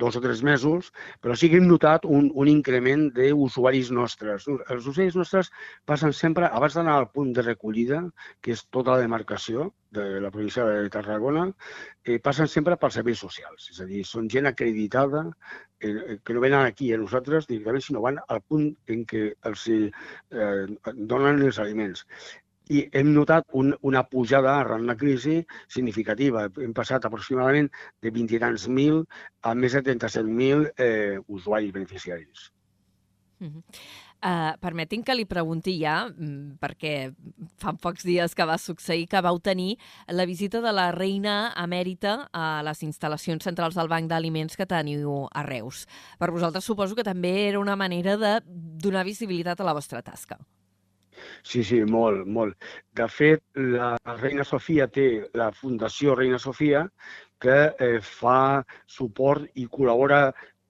[0.00, 0.88] dos o tres mesos,
[1.20, 4.46] però sí que hem notat un, un increment d'usuaris nostres.
[4.48, 5.52] Els usuaris nostres
[5.84, 8.00] passen sempre, abans d'anar al punt de recollida,
[8.40, 11.44] que és tota la demarcació de la província de Tarragona,
[12.04, 13.68] eh, passen sempre pels serveis socials.
[13.74, 18.08] És a dir, són gent acreditada eh, que no venen aquí a nosaltres directament, sinó
[18.08, 19.88] van al punt en què els eh,
[20.32, 22.06] donen els aliments
[22.68, 26.48] i hem notat un, una pujada arran la crisi significativa.
[26.48, 27.70] Hem passat aproximadament
[28.02, 29.04] de 20 i tants mil
[29.42, 32.50] a més de 37.000 eh, usuaris beneficiaris.
[33.40, 33.62] Uh -huh.
[34.18, 37.14] Uh, permetin que li pregunti ja, mm, perquè
[37.62, 39.76] fa pocs dies que va succeir que vau tenir
[40.08, 45.28] la visita de la reina emèrita a les instal·lacions centrals del Banc d'Aliments que teniu
[45.30, 45.86] a Reus.
[46.18, 50.36] Per vosaltres suposo que també era una manera de donar visibilitat a la vostra tasca.
[51.42, 52.68] Sí, sí, molt, molt.
[53.00, 56.84] De fet, la reina Sofia té la Fundació Reina Sofia
[57.38, 58.64] que eh, fa
[58.98, 60.22] suport i col·labora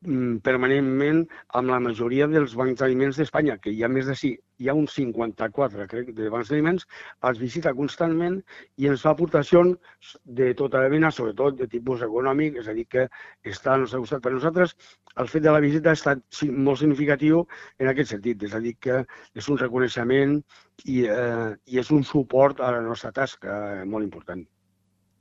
[0.07, 1.25] Mm, permanentment
[1.59, 4.15] amb la majoria dels bancs d'aliments d'Espanya, que hi ha més de
[4.59, 6.87] hi ha uns 54, crec, de bancs d'aliments,
[7.31, 8.41] els visita constantment
[8.77, 12.87] i ens fa aportacions de tota la mena, sobretot de tipus econòmic, és a dir,
[12.91, 13.07] que
[13.47, 14.25] està al nostre costat.
[14.25, 14.75] Per nosaltres,
[15.23, 17.45] el fet de la visita ha estat molt significatiu
[17.79, 19.03] en aquest sentit, és a dir, que
[19.35, 20.39] és un reconeixement
[20.85, 24.47] i, eh, i és un suport a la nostra tasca eh, molt important.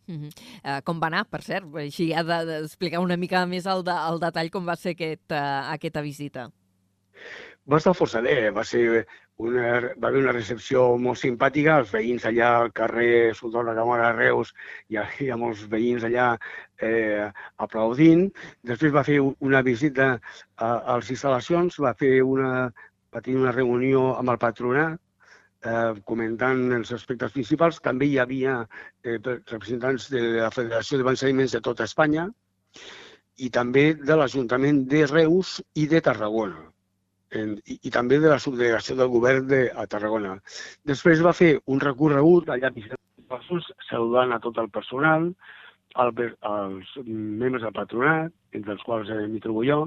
[0.07, 0.29] Uh -huh.
[0.63, 1.65] uh, com va anar, per cert?
[1.75, 5.71] Així ha d'explicar una mica més el, de, el detall com va ser aquest, uh,
[5.73, 6.49] aquesta visita.
[7.67, 9.05] Va estar força bé, va ser
[9.37, 14.11] una, va haver una recepció molt simpàtica, els veïns allà al carrer Sultó de Camara
[14.15, 14.53] Reus,
[14.89, 16.27] hi ha, hi ha molts veïns allà
[16.81, 17.27] eh,
[17.65, 18.27] aplaudint.
[18.71, 22.69] Després va fer una visita a, a les instal·lacions, va fer una,
[23.13, 24.97] va tenir una reunió amb el patronat,
[25.65, 27.81] eh, comentant els aspectes principals.
[27.89, 28.61] També hi havia
[29.03, 32.29] eh, representants de la Federació de Bancs de tota Espanya
[33.37, 36.65] i també de l'Ajuntament de Reus i de Tarragona.
[37.35, 40.37] En, i, i també de la subdelegació del govern de a Tarragona.
[40.87, 45.27] Després va fer un recorregut allà a saludant a tot el personal,
[46.03, 46.11] el,
[46.49, 49.79] els membres del patronat, entre els quals eh, m'hi trobo jo,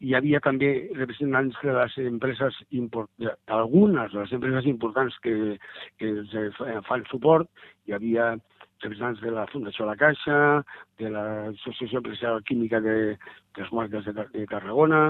[0.00, 2.60] hi havia també representants de les empreses,
[3.60, 5.34] algunes de les empreses importants que,
[5.98, 7.50] que ens eh, fan suport,
[7.86, 8.32] hi havia
[8.80, 10.36] representants de la Fundació La Caixa,
[11.00, 12.96] de l'Associació Empresarial Química de,
[13.56, 15.02] de les Marques de, de Tarragona,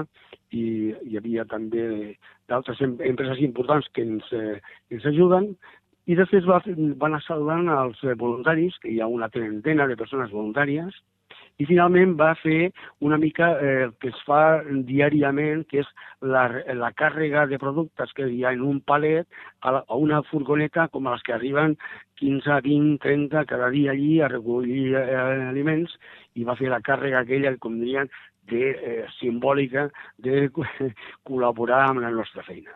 [0.51, 1.85] i hi havia també
[2.51, 4.59] d'altres empreses importants que ens, eh,
[4.91, 5.53] ens ajuden,
[6.09, 6.61] i després va,
[7.01, 10.95] van a saludar els voluntaris, que hi ha una trentena de persones voluntàries,
[11.61, 12.71] i finalment va fer
[13.05, 15.89] una mica eh, que es fa diàriament, que és
[16.33, 16.47] la,
[16.79, 19.27] la càrrega de productes que hi ha en un palet
[19.61, 21.77] a, la, a una furgoneta com les que arriben
[22.21, 25.93] 15, 20, 30 cada dia allí a recollir eh, aliments
[26.35, 28.09] i va fer la càrrega aquella, com dirien,
[28.49, 30.47] de, eh, simbòlica de
[31.27, 32.73] col·laborar amb la nostra feina.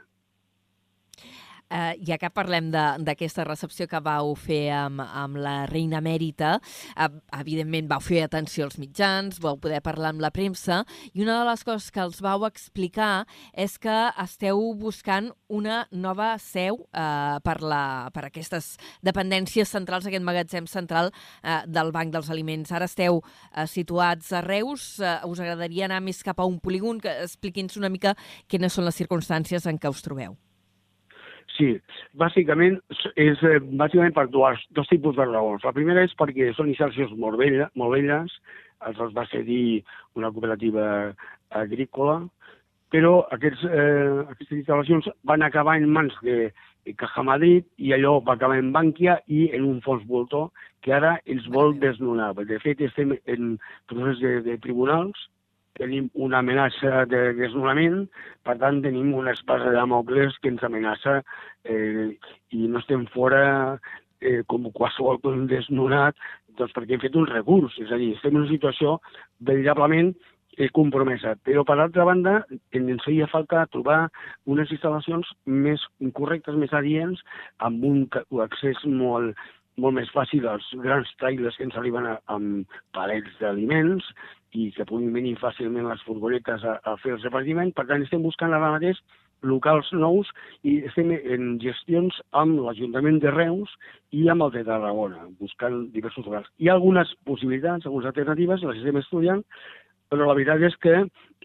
[1.76, 6.54] Eh, ja que parlem d'aquesta recepció que vau fer amb, amb la reina Mèrita,
[6.96, 11.40] eh, evidentment vau fer atenció als mitjans, vau poder parlar amb la premsa, i una
[11.42, 17.38] de les coses que els vau explicar és que esteu buscant una nova seu eh,
[17.44, 17.84] per, la,
[18.16, 21.12] per aquestes dependències centrals, aquest magatzem central
[21.44, 22.72] eh, del Banc dels Aliments.
[22.72, 27.04] Ara esteu eh, situats a Reus, eh, us agradaria anar més cap a un polígon,
[27.04, 28.16] que expliqui'ns una mica
[28.48, 30.40] quines són les circumstàncies en què us trobeu.
[31.54, 31.70] Sí,
[32.20, 32.80] bàsicament
[33.16, 35.64] és eh, bàsicament per dos, dos tipus de raons.
[35.64, 38.34] La primera és perquè són instal·lacions molt, vella, molt velles,
[38.90, 39.84] els va cedir
[40.20, 41.14] una cooperativa
[41.56, 42.20] agrícola,
[42.92, 46.50] però aquests, eh, aquestes instal·lacions van acabar en mans de,
[46.86, 50.52] de Caja Madrid i allò va acabar en Bànquia i en un fons voltor
[50.86, 52.34] que ara ens vol desnonar.
[52.36, 53.56] De fet, estem en
[53.92, 55.30] procés de, de tribunals
[55.80, 58.06] tenim una amenaça de desnonament,
[58.48, 61.20] per tant tenim una espasa de Damocles que ens amenaça
[61.64, 62.16] eh,
[62.56, 63.44] i no estem fora
[64.22, 65.20] eh, com qualsevol
[65.52, 66.16] desnonat
[66.56, 68.96] doncs perquè hem fet un recurs, és a dir, estem en una situació
[69.50, 70.14] veritablement
[70.58, 71.36] eh, compromesa.
[71.44, 72.38] Però, per altra banda,
[72.76, 74.06] ens feia falta trobar
[74.52, 75.84] unes instal·lacions més
[76.16, 77.22] correctes, més adients,
[77.68, 78.06] amb un
[78.46, 79.36] accés molt,
[79.82, 84.08] molt més fàcil als grans trailers que ens arriben a, amb palets d'aliments
[84.56, 87.74] i que puguin venir fàcilment les furgonetes a, a fer el repartiment.
[87.76, 89.02] Per tant, estem buscant ara mateix
[89.46, 90.30] locals nous
[90.66, 93.72] i estem en gestions amb l'Ajuntament de Reus
[94.16, 96.48] i amb el de Tarragona, buscant diversos locals.
[96.58, 99.44] Hi ha algunes possibilitats, algunes alternatives, les estem estudiant,
[100.10, 100.96] però la veritat és que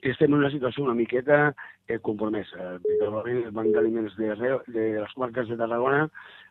[0.07, 1.51] estem en una situació una miqueta
[1.88, 2.77] eh, compromesa.
[2.87, 4.33] El Banc d'Aliments de,
[4.73, 6.07] de les comarques de Tarragona,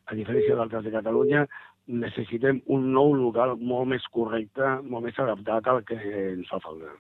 [0.10, 1.46] a diferència d'altres de Catalunya,
[1.90, 6.94] necessitem un nou local molt més correcte, molt més adaptat al que ens fa falta.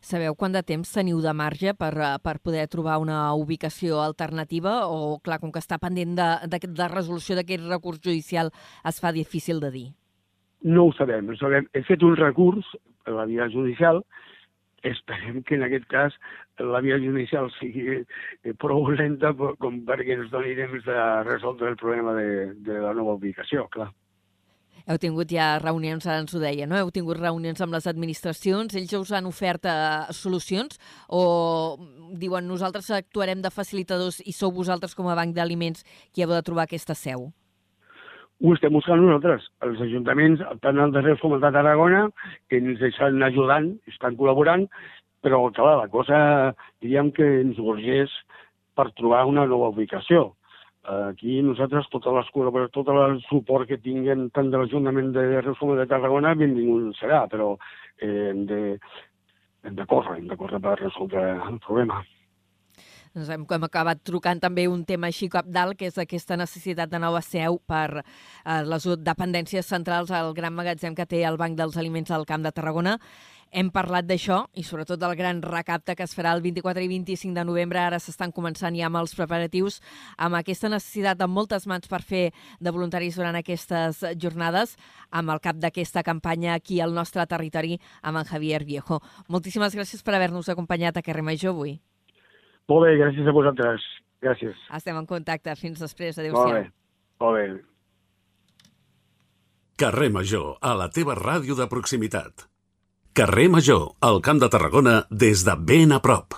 [0.00, 4.86] Sabeu quant de temps teniu de marge per, eh, per poder trobar una ubicació alternativa
[4.88, 8.52] o, clar, com que està pendent de, de, de resolució d'aquest recurs judicial,
[8.84, 9.86] es fa difícil de dir?
[10.62, 11.26] No ho sabem.
[11.26, 11.68] No ho sabem.
[11.74, 12.66] He fet un recurs
[13.06, 14.02] a la via judicial
[14.92, 16.16] esperem que en aquest cas
[16.58, 21.78] la via judicial sigui eh, prou lenta com perquè ens doni temps de resoldre el
[21.80, 23.90] problema de, de la nova ubicació, clar.
[24.86, 26.76] Heu tingut ja reunions, ara ens ho deia, no?
[26.78, 31.22] Heu tingut reunions amb les administracions, ells us han ofert eh, solucions o
[32.14, 35.82] diuen nosaltres actuarem de facilitadors i sou vosaltres com a banc d'aliments
[36.14, 37.32] qui heu de trobar aquesta seu?
[38.44, 39.46] Ho estem buscant nosaltres.
[39.64, 42.02] Els ajuntaments, tant el de Reus com el de Tarragona,
[42.50, 44.66] que ens estan ajudant, estan col·laborant,
[45.24, 46.18] però, clar, la cosa,
[46.84, 48.12] diríem que ens urgeix
[48.76, 50.34] per trobar una nova ubicació.
[50.86, 55.58] Aquí nosaltres, totes les col·laboracions, tot el suport que tinguem tant de l'Ajuntament de Reus
[55.58, 58.60] com de Tarragona, benvingut serà, però eh, hem, de,
[59.64, 62.04] hem de córrer, hem de córrer per resoldre el problema.
[63.16, 66.90] Doncs hem, hem acabat trucant també un tema així cap dalt, que és aquesta necessitat
[66.92, 71.56] de nova seu per eh, les dependències centrals al gran magatzem que té el Banc
[71.56, 72.98] dels Aliments al Camp de Tarragona.
[73.56, 77.32] Hem parlat d'això i sobretot del gran recapte que es farà el 24 i 25
[77.40, 77.80] de novembre.
[77.80, 79.80] Ara s'estan començant ja amb els preparatius,
[80.20, 82.24] amb aquesta necessitat de moltes mans per fer
[82.60, 84.76] de voluntaris durant aquestes jornades,
[85.08, 89.00] amb el cap d'aquesta campanya aquí al nostre territori, amb en Javier Viejo.
[89.32, 91.78] Moltíssimes gràcies per haver-nos acompanyat a Carrer Major avui.
[92.68, 93.84] Molt bé, gràcies a vosaltres.
[94.24, 94.58] Gràcies.
[94.74, 95.54] Estem en contacte.
[95.60, 96.16] Fins després.
[96.18, 96.52] Molt Adéu-siau.
[96.52, 96.70] bé.
[97.20, 97.64] Molt bé.
[99.76, 102.46] Carrer Major, a la teva ràdio de proximitat.
[103.12, 106.34] Carrer Major, al Camp de Tarragona, des de ben a prop.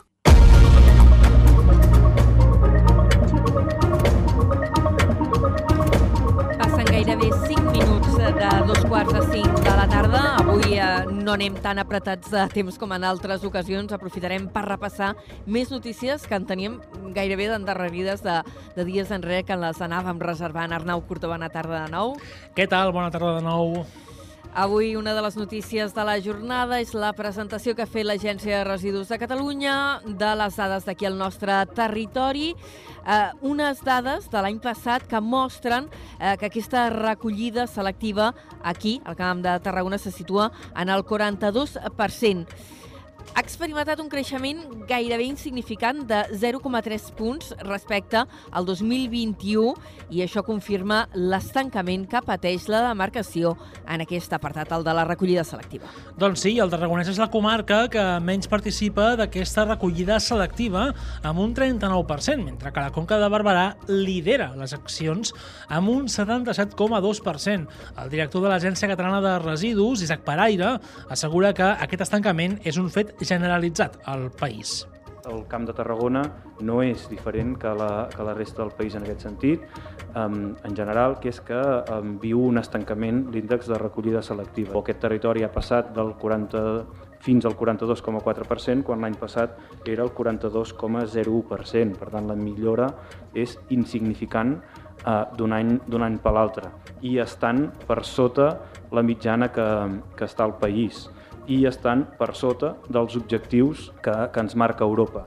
[6.59, 10.38] Passen gairebé 5 minuts de dos quarts de 5 de la tarda.
[10.79, 13.91] Eh, no anem tan apretats de temps com en altres ocasions.
[13.95, 15.15] Aprofitarem per repassar
[15.47, 16.77] més notícies que en teníem
[17.17, 18.37] gairebé d'endarrerides de,
[18.77, 20.77] de dies enrere que les anàvem reservant.
[20.77, 22.15] Arnau Curto, bona tarda de nou.
[22.55, 22.95] Què tal?
[22.95, 23.83] Bona tarda de nou.
[24.55, 28.57] Avui una de les notícies de la jornada és la presentació que ha fet l'Agència
[28.57, 32.55] de Residus de Catalunya de les dades d'aquí al nostre territori.
[32.55, 35.87] Eh, unes dades de l'any passat que mostren
[36.19, 38.33] eh, que aquesta recollida selectiva
[38.63, 42.78] aquí, al Camp de Tarragona, se situa en el 42%
[43.35, 49.75] ha experimentat un creixement gairebé insignificant de 0,3 punts respecte al 2021
[50.15, 53.55] i això confirma l'estancament que pateix la demarcació
[53.89, 55.91] en aquest apartat, el de la recollida selectiva.
[56.19, 60.89] Doncs sí, el Tarragonès és la comarca que menys participa d'aquesta recollida selectiva
[61.23, 65.35] amb un 39%, mentre que la Conca de Barberà lidera les accions
[65.69, 67.69] amb un 77,2%.
[68.03, 70.77] El director de l'Agència Catalana de Residus, Isaac Paraire,
[71.09, 74.87] assegura que aquest estancament és un fet generalitzat al país.
[75.29, 76.23] El Camp de Tarragona
[76.65, 79.65] no és diferent que la, que la resta del país en aquest sentit,
[80.17, 84.79] um, en general, que és que um, viu un estancament l'índex de recollida selectiva.
[84.79, 86.65] Aquest territori ha passat del 40
[87.21, 91.99] fins al 42,4%, quan l'any passat era el 42,01%.
[91.99, 92.89] Per tant, la millora
[93.35, 94.57] és insignificant
[95.05, 95.77] uh, d'un any,
[96.09, 96.73] any per l'altre.
[97.03, 98.51] I estan per sota
[98.95, 99.69] la mitjana que,
[100.17, 101.09] que està al país
[101.49, 105.27] i estan per sota dels objectius que, que ens marca Europa.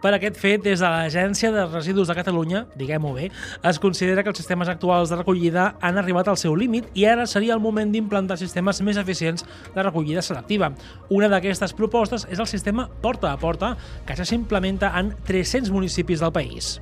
[0.00, 3.26] Per aquest fet, des de l'Agència de Residus de Catalunya, diguem-ho bé,
[3.68, 7.26] es considera que els sistemes actuals de recollida han arribat al seu límit i ara
[7.28, 10.72] seria el moment d'implantar sistemes més eficients de recollida selectiva.
[11.12, 13.74] Una d'aquestes propostes és el sistema porta a porta,
[14.06, 16.78] que ja s'implementa en 300 municipis del país.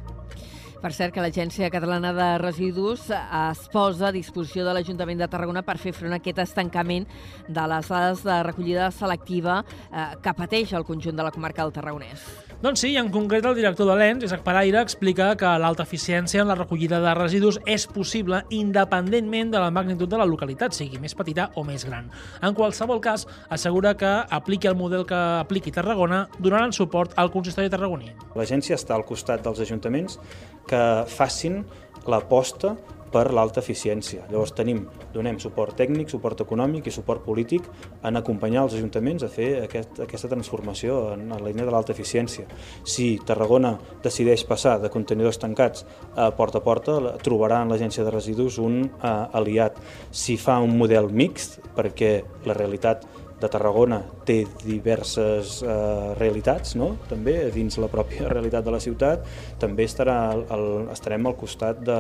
[0.79, 5.65] Per cert, que l'Agència Catalana de Residus es posa a disposició de l'Ajuntament de Tarragona
[5.67, 7.09] per fer front a aquest estancament
[7.49, 11.75] de les dades de recollida selectiva eh, que pateix el conjunt de la comarca del
[11.75, 12.48] Tarragonès.
[12.59, 16.49] Doncs sí, en concret el director de l'ENS, Isaac Paraire, explica que l'alta eficiència en
[16.51, 21.15] la recollida de residus és possible independentment de la magnitud de la localitat, sigui més
[21.15, 22.09] petita o més gran.
[22.43, 27.71] En qualsevol cas, assegura que apliqui el model que apliqui Tarragona donaran suport al consistori
[27.71, 28.11] tarragoní.
[28.35, 30.19] L'agència està al costat dels ajuntaments
[30.67, 30.83] que
[31.15, 31.63] facin
[32.11, 32.75] l'aposta
[33.13, 34.27] per l'alta eficiència.
[34.31, 37.69] Llavors tenim, donem suport tècnic, suport econòmic i suport polític
[38.07, 42.47] en acompanyar els ajuntaments a fer aquest, aquesta transformació en la línia de l'alta eficiència.
[42.85, 48.15] Si Tarragona decideix passar de contenidors tancats a porta a porta, trobarà en l'agència de
[48.15, 49.79] residus un uh, aliat.
[50.11, 52.13] Si fa un model mixt, perquè
[52.47, 53.07] la realitat
[53.39, 56.91] de Tarragona té diverses eh, realitats, no?
[57.11, 59.27] també dins la pròpia realitat de la ciutat,
[59.63, 61.99] també estarà el, estarem al costat de,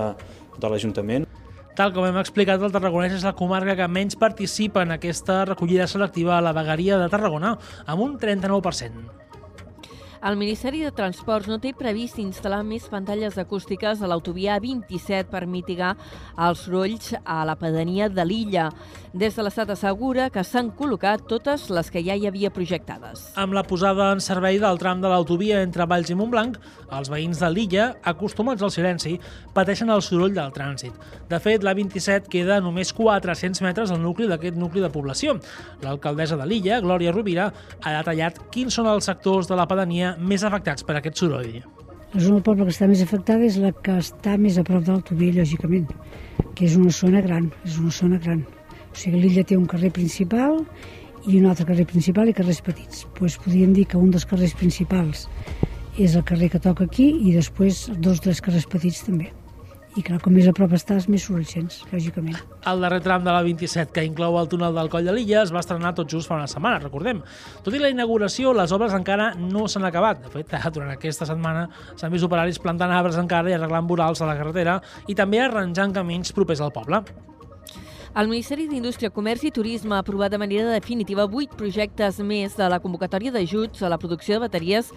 [0.59, 1.28] de l'Ajuntament.
[1.78, 5.86] Tal com hem explicat, el Tarragonès és la comarca que menys participa en aquesta recollida
[5.86, 7.54] selectiva a la vegueria de Tarragona,
[7.86, 9.27] amb un 39%.
[10.20, 15.44] El Ministeri de Transports no té previst instal·lar més pantalles acústiques a l'autovia 27 per
[15.46, 15.92] mitigar
[16.34, 18.64] els sorolls a la pedania de l'illa.
[19.14, 23.28] Des de l'Estat assegura que s'han col·locat totes les que ja hi havia projectades.
[23.38, 26.58] Amb la posada en servei del tram de l'autovia entre Valls i Montblanc,
[26.98, 29.14] els veïns de l'illa, acostumats al silenci,
[29.54, 30.98] pateixen el soroll del trànsit.
[31.30, 35.38] De fet, la 27 queda a només 400 metres al nucli d'aquest nucli de població.
[35.86, 37.48] L'alcaldessa de l'illa, Glòria Rovira,
[37.84, 41.59] ha detallat quins són els sectors de la pedania més afectats per aquest soroll.
[42.14, 44.84] La zona del poble que està més afectada és la que està més a prop
[44.84, 45.88] de l'autovia, lògicament,
[46.56, 48.44] que és una zona gran, és una zona gran.
[48.88, 50.62] O sigui, l'illa té un carrer principal
[51.26, 53.04] i un altre carrer principal i carrers petits.
[53.18, 55.26] Pues podríem dir que un dels carrers principals
[55.98, 59.34] és el carrer que toca aquí i després dos o tres carrers petits també
[59.99, 61.42] i clar, com més a prop estàs, més soroll
[61.90, 62.36] lògicament.
[62.70, 65.53] El darrer tram de la 27, que inclou el túnel del Coll de l'Illa, es
[65.55, 67.22] va estrenar tot just fa una setmana, recordem.
[67.64, 70.22] Tot i la inauguració, les obres encara no s'han acabat.
[70.26, 74.30] De fet, durant aquesta setmana s'han vist operaris plantant arbres encara i arreglant vorals a
[74.30, 74.78] la carretera
[75.09, 77.03] i també arranjant camins propers al poble.
[78.16, 82.66] El Ministeri d'Indústria, Comerç i Turisme ha aprovat de manera definitiva vuit projectes més de
[82.72, 84.88] la convocatòria d'ajuts a la producció de bateries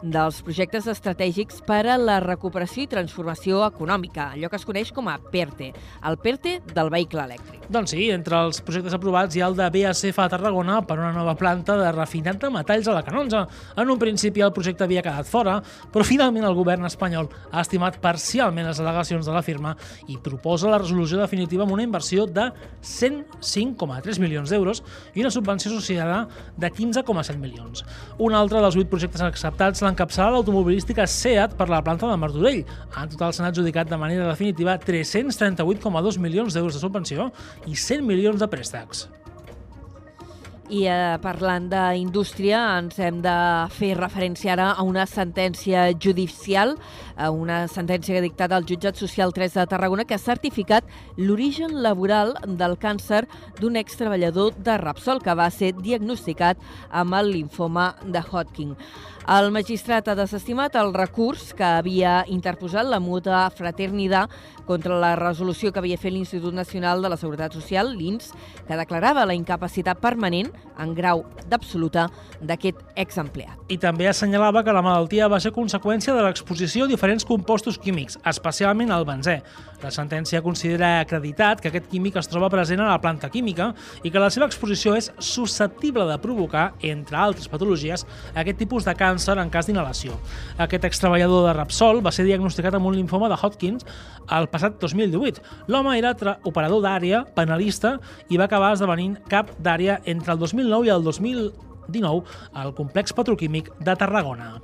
[0.00, 5.10] dels projectes estratègics per a la recuperació i transformació econòmica, allò que es coneix com
[5.10, 5.72] a PERTE,
[6.08, 7.66] el PERTE del vehicle elèctric.
[7.70, 11.12] Doncs sí, entre els projectes aprovats hi ha el de BASF a Tarragona per una
[11.12, 13.44] nova planta de refinat de metalls a la Canonja.
[13.76, 15.58] En un principi el projecte havia quedat fora,
[15.92, 19.76] però finalment el govern espanyol ha estimat parcialment les al·legacions de la firma
[20.08, 22.48] i proposa la resolució definitiva amb una inversió de
[22.82, 24.82] 105,3 milions d'euros
[25.14, 27.84] i una subvenció associada de 15,7 milions.
[28.18, 32.64] Un altre dels 8 projectes acceptats l'encapçala l'automobilística SEAT per la planta de Martorell.
[32.96, 37.30] En total s'han adjudicat de manera definitiva 338,2 milions d'euros de subvenció
[37.66, 39.08] i 100 milions de préstecs.
[40.70, 43.34] I eh, parlant d'indústria, ens hem de
[43.74, 46.76] fer referència ara a una sentència judicial,
[47.18, 50.86] a una sentència que ha dictat el jutjat social 3 de Tarragona que ha certificat
[51.18, 53.24] l'origen laboral del càncer
[53.58, 58.76] d'un extreballador de Rapsol que va ser diagnosticat amb el linfoma de Hodgkin.
[59.30, 64.26] El magistrat ha desestimat el recurs que havia interposat la muta fraternidad
[64.66, 68.32] contra la resolució que havia fet l'Institut Nacional de la Seguretat Social, l'INS,
[68.66, 70.50] que declarava la incapacitat permanent
[70.82, 72.08] en grau d'absoluta
[72.42, 73.54] d'aquest exempleat.
[73.70, 78.18] I també assenyalava que la malaltia va ser conseqüència de l'exposició a diferents compostos químics,
[78.26, 79.38] especialment al benzè.
[79.80, 83.70] La sentència considera acreditat que aquest químic es troba present a la planta química
[84.04, 88.04] i que la seva exposició és susceptible de provocar, entre altres patologies,
[88.34, 90.18] aquest tipus de càncer en cas d'inhalació.
[90.60, 93.88] Aquest extreballador de Rapsol va ser diagnosticat amb un linfoma de Hodgkins
[94.36, 95.40] el passat 2018.
[95.72, 96.12] L'home era
[96.44, 97.96] operador d'àrea, penalista,
[98.28, 103.72] i va acabar esdevenint cap d'àrea entre el 2009 i el 2019 al complex petroquímic
[103.80, 104.58] de Tarragona.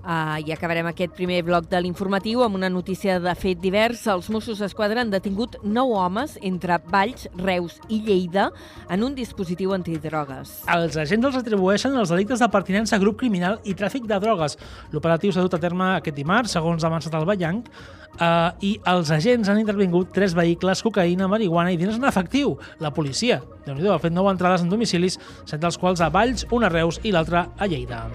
[0.00, 4.06] Uh, I acabarem aquest primer bloc de l'informatiu amb una notícia de fet divers.
[4.08, 8.48] Els Mossos d'Esquadra han detingut nou homes entre Valls, Reus i Lleida
[8.88, 10.60] en un dispositiu antidrogues.
[10.72, 14.56] Els agents els atribueixen els delictes de pertinença a grup criminal i tràfic de drogues.
[14.94, 17.68] L'operatiu s'ha dut a terme aquest dimarts, segons ha avançat el Ballanc,
[18.16, 22.56] uh, i els agents han intervingut tres vehicles, cocaïna, marihuana i diners en efectiu.
[22.80, 26.48] La policia, déu nhi ha fet nou entrades en domicilis, set dels quals a Valls,
[26.50, 28.06] una a Reus i l'altra a Lleida.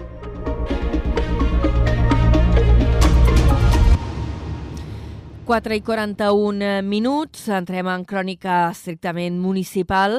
[5.46, 10.16] 4 i 41 minuts, entrem en crònica estrictament municipal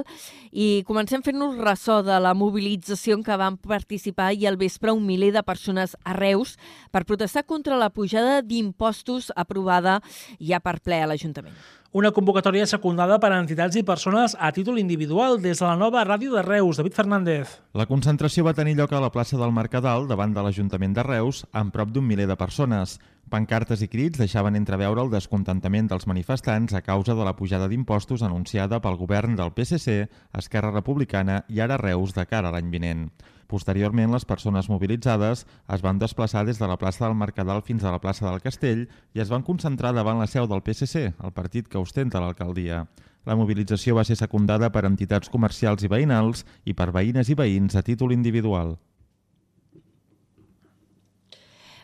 [0.55, 5.03] i comencem fent-nos ressò de la mobilització en què van participar i al vespre un
[5.03, 6.55] miler de persones a Reus
[6.95, 9.97] per protestar contra la pujada d'impostos aprovada
[10.39, 11.59] ja per ple a l'Ajuntament.
[11.91, 16.05] Una convocatòria secundada per a entitats i persones a títol individual des de la nova
[16.07, 16.79] ràdio de Reus.
[16.79, 17.59] David Fernández.
[17.75, 21.43] La concentració va tenir lloc a la plaça del Mercadal davant de l'Ajuntament de Reus
[21.51, 22.99] amb prop d'un miler de persones.
[23.27, 28.21] Pancartes i crits deixaven entreveure el descontentament dels manifestants a causa de la pujada d'impostos
[28.23, 30.05] anunciada pel govern del PSC,
[30.39, 33.09] Esquerra Republicana i ara Reus de cara a l'any vinent.
[33.51, 37.91] Posteriorment, les persones mobilitzades es van desplaçar des de la plaça del Mercadal fins a
[37.91, 41.67] la plaça del Castell i es van concentrar davant la seu del PSC, el partit
[41.67, 42.85] que ostenta l'alcaldia.
[43.27, 47.75] La mobilització va ser secundada per entitats comercials i veïnals i per veïnes i veïns
[47.75, 48.77] a títol individual.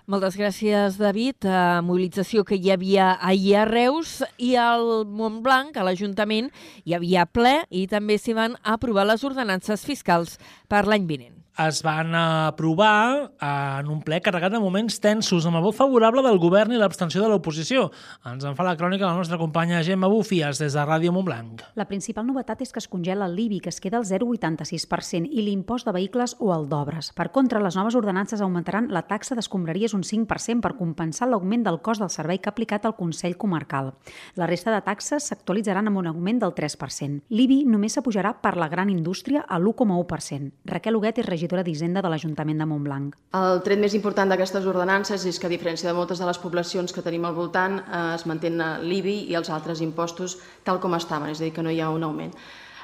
[0.04, 1.45] Moltes gràcies, David.
[1.47, 6.49] Uh, mobilització que hi havia ahir a Reus i al Montblanc, a l'Ajuntament,
[6.84, 10.36] hi havia ple i també s'hi van aprovar les ordenances fiscals
[10.74, 15.65] per l'any vinent es van aprovar en un ple carregat de moments tensos amb el
[15.67, 17.91] vot favorable del govern i l'abstenció de l'oposició.
[18.26, 21.61] Ens en fa la crònica la nostra companya Gemma Bufies des de Ràdio Montblanc.
[21.78, 25.45] La principal novetat és que es congela el l'IBI, que es queda al 0,86%, i
[25.45, 27.11] l'impost de vehicles o el d'obres.
[27.13, 31.82] Per contra, les noves ordenances augmentaran la taxa d'escombraries un 5% per compensar l'augment del
[31.86, 33.93] cost del servei que ha aplicat el Consell Comarcal.
[34.36, 37.21] La resta de taxes s'actualitzaran amb un augment del 3%.
[37.30, 40.62] L'IBI només s'apujarà per la gran indústria a l'1,1%.
[40.66, 43.16] Raquel Huguet és regidora d'Hisenda de l'Ajuntament de Montblanc.
[43.36, 46.95] El tret més important d'aquestes ordenances és que, a diferència de moltes de les poblacions
[46.95, 51.36] que tenim al voltant, eh, es mantén l'IBI i els altres impostos tal com estaven,
[51.36, 52.32] és a dir, que no hi ha un augment.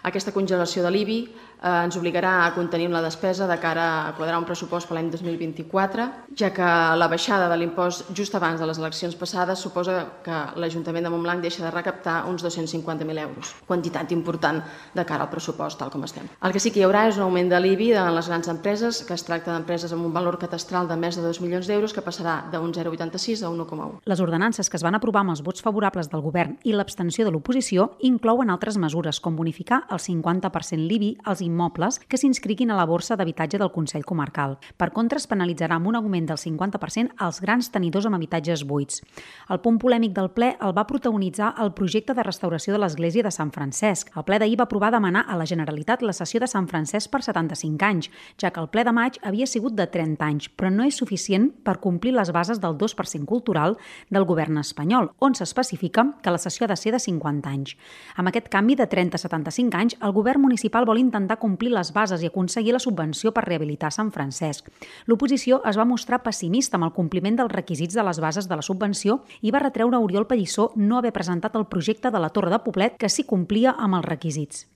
[0.03, 1.19] Aquesta congelació de l'IBI
[1.59, 6.05] ens obligarà a contenir la despesa de cara a quadrar un pressupost per l'any 2024,
[6.39, 11.03] ja que la baixada de l'impost just abans de les eleccions passades suposa que l'Ajuntament
[11.03, 14.61] de Montblanc deixa de recaptar uns 250.000 euros, quantitat important
[14.95, 16.29] de cara al pressupost, tal com estem.
[16.41, 19.03] El que sí que hi haurà és un augment de l'IBI en les grans empreses,
[19.03, 22.05] que es tracta d'empreses amb un valor catastral de més de 2 milions d'euros, que
[22.05, 23.99] passarà d'un 0,86 a 1,1.
[24.05, 27.35] Les ordenances que es van aprovar amb els vots favorables del govern i l'abstenció de
[27.35, 32.85] l'oposició inclouen altres mesures, com bonificar el 50% l'IBI als immobles que s'inscriguin a la
[32.87, 34.57] borsa d'habitatge del Consell Comarcal.
[34.77, 39.01] Per contra, es penalitzarà amb un augment del 50% als grans tenidors amb habitatges buits.
[39.49, 43.33] El punt polèmic del ple el va protagonitzar el projecte de restauració de l'església de
[43.33, 44.13] Sant Francesc.
[44.15, 47.23] El ple d'ahir va aprovar demanar a la Generalitat la cessió de Sant Francesc per
[47.25, 50.85] 75 anys, ja que el ple de maig havia sigut de 30 anys, però no
[50.85, 53.77] és suficient per complir les bases del 2% cultural
[54.09, 57.75] del govern espanyol, on s'especifica que la cessió ha de ser de 50 anys.
[58.15, 61.91] Amb aquest canvi de 30 a 75 anys, el govern municipal vol intentar complir les
[61.95, 64.69] bases i aconseguir la subvenció per rehabilitar Sant Francesc.
[65.07, 68.65] L'oposició es va mostrar pessimista amb el compliment dels requisits de les bases de la
[68.65, 72.53] subvenció i va retreure a Oriol Pallissó no haver presentat el projecte de la Torre
[72.53, 74.67] de Poblet que s'hi complia amb els requisits.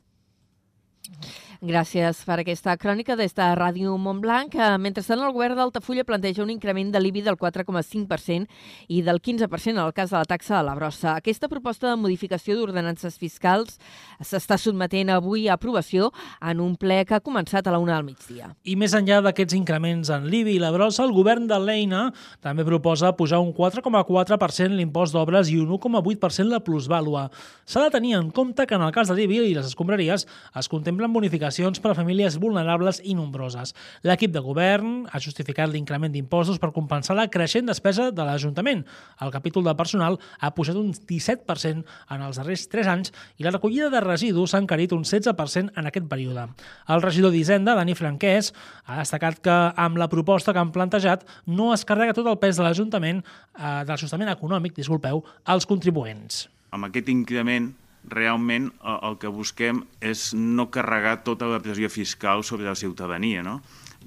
[1.64, 4.52] Gràcies per aquesta crònica des de Ràdio Montblanc.
[4.52, 8.50] Eh, mentrestant, el govern d'Altafulla planteja un increment de l'IBI del 4,5%
[8.92, 11.14] i del 15% en el cas de la taxa de la brossa.
[11.16, 13.78] Aquesta proposta de modificació d'ordenances fiscals
[14.20, 16.10] s'està sotmetent avui a aprovació
[16.42, 18.52] en un ple que ha començat a la una del migdia.
[18.68, 22.10] I més enllà d'aquests increments en l'IBI i la brossa, el govern de l'EINA
[22.44, 27.30] també proposa pujar un 4,4% l'impost d'obres i un 1,8% la plusvàlua.
[27.64, 30.28] S'ha de tenir en compte que en el cas de l'IBI i les escombraries
[30.60, 33.74] es contemplen bonificacions bonificacions per a famílies vulnerables i nombroses.
[34.04, 38.84] L'equip de govern ha justificat l'increment d'impostos per compensar la creixent despesa de l'Ajuntament.
[39.22, 43.52] El capítol de personal ha pujat un 17% en els darrers 3 anys i la
[43.52, 46.48] recollida de residus s'ha encarit un 16% en aquest període.
[46.88, 48.54] El regidor d'Hisenda, Dani Franquès,
[48.86, 52.58] ha destacat que amb la proposta que han plantejat no es carrega tot el pes
[52.58, 53.24] de l'Ajuntament,
[53.58, 56.48] eh, de l'ajustament econòmic, disculpeu, als contribuents.
[56.74, 57.72] Amb aquest increment
[58.10, 63.60] realment el que busquem és no carregar tota la pressió fiscal sobre la ciutadania, no?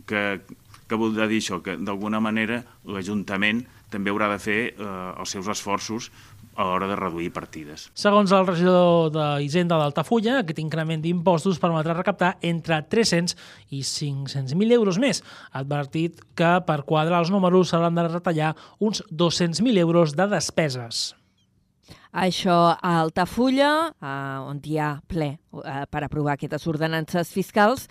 [0.07, 0.43] Que,
[0.87, 1.63] que voldrà dir això?
[1.65, 4.89] Que d'alguna manera l'Ajuntament també haurà de fer eh,
[5.21, 6.11] els seus esforços
[6.57, 7.91] a l'hora de reduir partides.
[7.95, 13.37] Segons el regidor d'Hisenda d'Altafulla, aquest increment d'impostos permetrà recaptar entre 300
[13.77, 15.21] i 500.000 euros més.
[15.53, 21.13] Ha advertit que per quadrar els números s'hauran de retallar uns 200.000 euros de despeses.
[22.17, 27.89] Això a Altafulla, eh, on hi ha ple eh, per aprovar aquestes ordenances fiscals.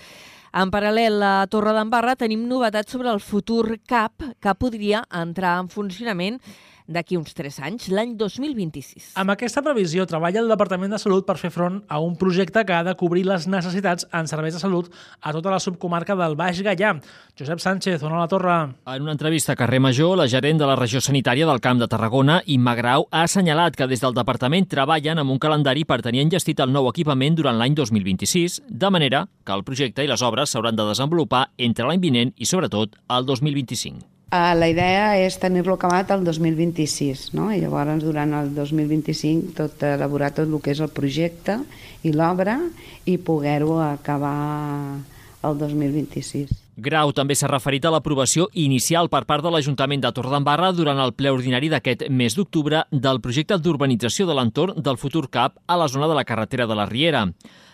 [0.55, 5.67] En paral·lel a Torre d'Embarra tenim novetats sobre el futur CAP que podria entrar en
[5.67, 6.39] funcionament
[6.87, 9.13] d'aquí uns 3 anys, l'any 2026.
[9.19, 12.75] Amb aquesta previsió treballa el Departament de Salut per fer front a un projecte que
[12.75, 16.61] ha de cobrir les necessitats en serveis de salut a tota la subcomarca del Baix
[16.61, 16.95] Gaià.
[17.37, 18.55] Josep Sánchez, on a la torre.
[18.85, 21.89] En una entrevista a Carrer Major, la gerent de la regió sanitària del Camp de
[21.91, 26.23] Tarragona, Imma Grau, ha assenyalat que des del departament treballen amb un calendari per tenir
[26.23, 30.53] enllestit el nou equipament durant l'any 2026, de manera que el projecte i les obres
[30.53, 34.14] s'hauran de desenvolupar entre l'any vinent i, sobretot, el 2025.
[34.25, 37.51] Uh, la idea és tenir-lo acabat el 2026, no?
[37.53, 41.59] i llavors durant el 2025 tot elaborar tot el que és el projecte
[42.03, 42.57] i l'obra
[43.05, 44.97] i poder-ho acabar
[45.45, 46.63] el 2026.
[46.75, 51.13] Grau també s'ha referit a l'aprovació inicial per part de l'Ajuntament de Torredembarra durant el
[51.15, 55.87] ple ordinari d'aquest mes d'octubre del projecte d'urbanització de l'entorn del futur CAP a la
[55.87, 57.29] zona de la carretera de la Riera.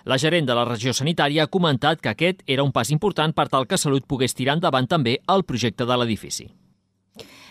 [0.05, 3.49] La gerent de la regió sanitària ha comentat que aquest era un pas important per
[3.49, 6.49] tal que Salut pogués tirar endavant també el projecte de l'edifici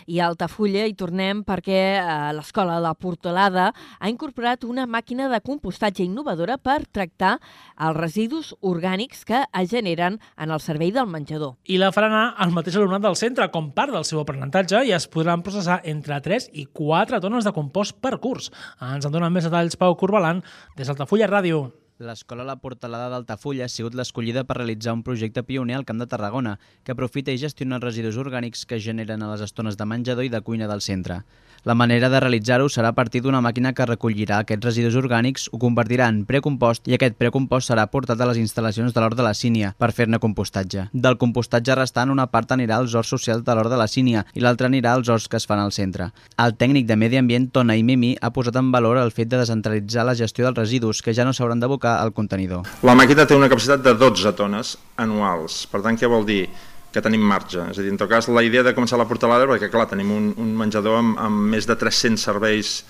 [0.07, 2.03] i a Altafulla hi tornem perquè eh,
[2.35, 7.37] l'Escola de la Portalada ha incorporat una màquina de compostatge innovadora per tractar
[7.79, 11.55] els residus orgànics que es generen en el servei del menjador.
[11.65, 14.95] I la farà anar al mateix alumnat del centre com part del seu aprenentatge i
[14.95, 18.51] es podran processar entre 3 i 4 tones de compost per curs.
[18.81, 20.43] Ens en donen més detalls Pau Corbalan
[20.77, 21.80] des d'Altafulla Ràdio.
[22.01, 26.07] L'escola La Portalada d'Altafulla ha sigut l'escollida per realitzar un projecte pioner al Camp de
[26.09, 30.25] Tarragona, que aprofita i gestiona els residus orgànics que generen a les estones de menjador
[30.25, 31.19] i de cuina del centre.
[31.63, 35.59] La manera de realitzar-ho serà a partir d'una màquina que recollirà aquests residus orgànics, ho
[35.61, 39.35] convertirà en precompost i aquest precompost serà portat a les instal·lacions de l'Hort de la
[39.37, 40.87] Sínia per fer-ne compostatge.
[41.05, 44.41] Del compostatge restant, una part anirà als horts socials de l'Hort de la Sínia i
[44.41, 46.09] l'altra anirà als horts que es fan al centre.
[46.41, 49.43] El tècnic de Medi Ambient, Tona i Mimi, ha posat en valor el fet de
[49.43, 52.67] descentralitzar la gestió dels residus que ja no s'hauran d'abocar al contenidor.
[52.87, 55.65] La màquina té una capacitat de 12 tones anuals.
[55.71, 56.45] Per tant, què vol dir?
[56.91, 57.61] que tenim marge.
[57.71, 60.11] És a dir, en tot cas, la idea de començar la portalada, perquè clar, tenim
[60.11, 62.81] un, un menjador amb, amb més de 300 serveis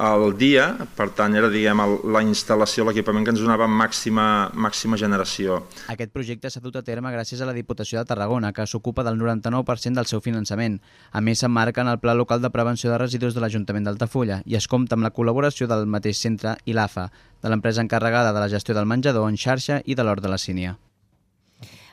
[0.00, 4.24] al dia, per tant era diguem, el, la instal·lació, l'equipament que ens donava màxima,
[4.56, 5.60] màxima generació.
[5.92, 9.20] Aquest projecte s'ha dut a terme gràcies a la Diputació de Tarragona, que s'ocupa del
[9.20, 10.80] 99% del seu finançament.
[11.12, 14.56] A més, s'emmarca en el Pla Local de Prevenció de Residus de l'Ajuntament d'Altafulla i
[14.56, 17.10] es compta amb la col·laboració del mateix centre i l'AFA,
[17.42, 20.40] de l'empresa encarregada de la gestió del menjador en xarxa i de l'Hort de la
[20.40, 20.78] Sínia.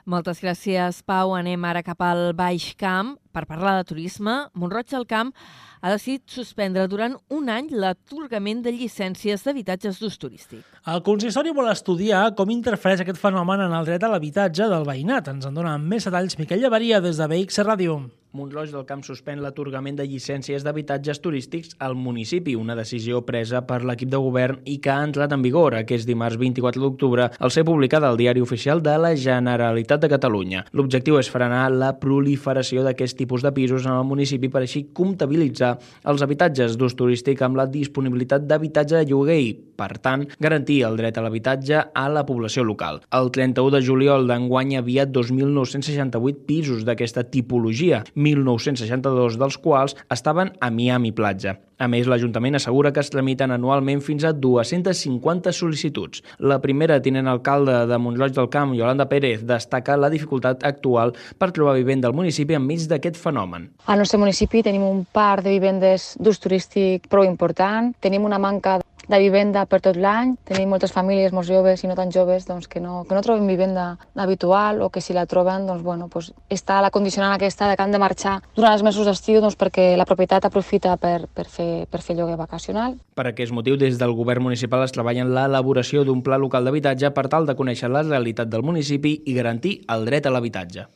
[0.08, 1.34] Moltes gràcies, Pau.
[1.36, 4.45] Anem ara cap al Baix Camp per parlar de turisme.
[4.55, 5.34] Montroig del Camp
[5.82, 10.63] ha decidit suspendre durant un any l'atorgament de llicències d'habitatges d'ús turístic.
[10.88, 15.30] El consistori vol estudiar com interfereix aquest fenomen en el dret a l'habitatge del veïnat.
[15.34, 17.99] Ens en dona més detalls Miquel Llevaria des de BX Ràdio.
[18.38, 23.79] Montroig del Camp suspèn l'atorgament de llicències d'habitatges turístics al municipi, una decisió presa per
[23.81, 27.63] l'equip de govern i que ha entrat en vigor aquest dimarts 24 d'octubre al ser
[27.65, 30.61] publicada al Diari Oficial de la Generalitat de Catalunya.
[30.77, 35.73] L'objectiu és frenar la proliferació d'aquest tipus de pisos en el municipi per així comptabilitzar
[36.05, 41.01] els habitatges d'ús turístic amb la disponibilitat d'habitatge de lloguer i, per tant, garantir el
[41.01, 43.01] dret a l'habitatge a la població local.
[43.09, 48.05] El 31 de juliol d'enguany hi havia 2.968 pisos d'aquesta tipologia,
[48.36, 51.57] 1.962 dels quals estaven a Miami Platja.
[51.78, 56.23] A més, l'Ajuntament assegura que es tramiten anualment fins a 250 sol·licituds.
[56.39, 61.51] La primera tinent alcalde de Montroig del Camp, Yolanda Pérez, destaca la dificultat actual per
[61.53, 63.69] trobar vivenda al municipi enmig d'aquest fenomen.
[63.86, 68.80] Al nostre municipi tenim un parc de vivendes d'ús turístic prou important, tenim una manca
[69.08, 70.36] de vivenda per tot l'any.
[70.47, 73.47] Tenim moltes famílies, molts joves i no tan joves, doncs, que, no, que no troben
[73.47, 77.78] vivenda habitual o que si la troben, doncs, bueno, doncs, està la condicionant aquesta de
[77.78, 81.47] que han de marxar durant els mesos d'estiu doncs, perquè la propietat aprofita per, per,
[81.47, 82.97] fer, per fer lloguer vacacional.
[83.16, 87.14] Per aquest motiu, des del govern municipal es treballa en l'elaboració d'un pla local d'habitatge
[87.16, 90.88] per tal de conèixer la realitat del municipi i garantir el dret a l'habitatge.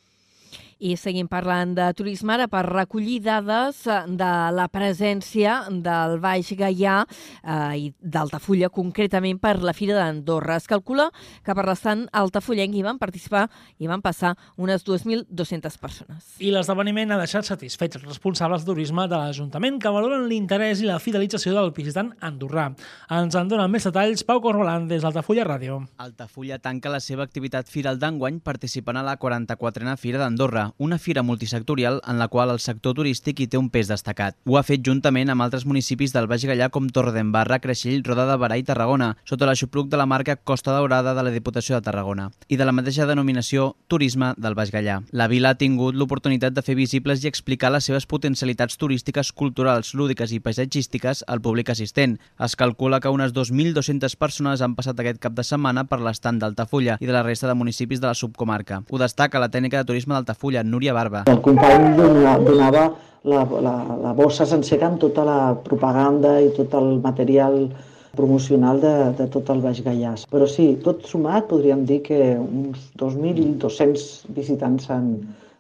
[0.81, 6.49] I seguim parlant de turisme ara per recollir dades eh, de la presència del Baix
[6.57, 10.57] Gaià eh, i d'Altafulla, concretament per la Fira d'Andorra.
[10.57, 11.11] Es calcula
[11.45, 13.43] que per l'estat altafullenc hi van participar
[13.77, 16.31] i van passar unes 2.200 persones.
[16.41, 20.89] I l'esdeveniment ha deixat satisfets els responsables de turisme de l'Ajuntament que valoren l'interès i
[20.89, 22.71] la fidelització del visitant andorrà.
[23.13, 25.81] Ens en donen més detalls Pau Corbalan des d'Altafulla Ràdio.
[26.01, 31.23] Altafulla tanca la seva activitat firal d'enguany participant a la 44a Fira d'Andorra, una fira
[31.23, 34.37] multisectorial en la qual el sector turístic hi té un pes destacat.
[34.45, 38.37] Ho ha fet juntament amb altres municipis del Baix Gallà com Torredembarra, Creixell, Roda de
[38.41, 42.29] Barà i Tarragona, sota l'aixopluc de la marca Costa Daurada de la Diputació de Tarragona
[42.47, 45.01] i de la mateixa denominació Turisme del Baix Gallà.
[45.11, 49.93] La vila ha tingut l'oportunitat de fer visibles i explicar les seves potencialitats turístiques, culturals,
[49.95, 52.17] lúdiques i paisatgístiques al públic assistent.
[52.39, 56.97] Es calcula que unes 2.200 persones han passat aquest cap de setmana per l'estant d'Altafulla
[56.99, 58.81] i de la resta de municipis de la subcomarca.
[58.89, 61.23] Ho destaca la tècnica de turisme d'Altafulla, Núria Barba.
[61.31, 62.89] El company donava
[63.23, 67.67] la, la, la bossa sencera amb tota la propaganda i tot el material
[68.15, 70.25] promocional de, de tot el Baix Gaiàs.
[70.31, 75.13] Però sí, tot sumat podríem dir que uns 2.200 visitants han,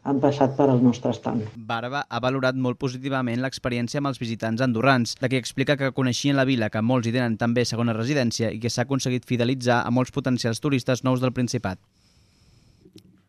[0.03, 1.45] han passat per al nostre estant.
[1.55, 6.35] Barba ha valorat molt positivament l'experiència amb els visitants andorrans, de qui explica que coneixien
[6.39, 9.93] la vila, que molts hi tenen també segona residència i que s'ha aconseguit fidelitzar a
[9.93, 11.79] molts potencials turistes nous del Principat.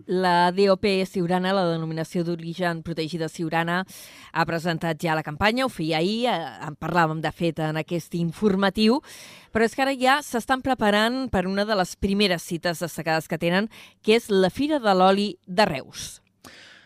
[0.06, 3.82] La DOP Siurana, la denominació d'origen protegida Siurana,
[4.32, 8.14] ha presentat ja la campanya, ho feia ahir, eh, en parlàvem de fet en aquest
[8.14, 9.00] informatiu,
[9.52, 13.38] però és que ara ja s'estan preparant per una de les primeres cites destacades que
[13.38, 13.68] tenen,
[14.02, 16.21] que és la Fira de l'Oli de Reus.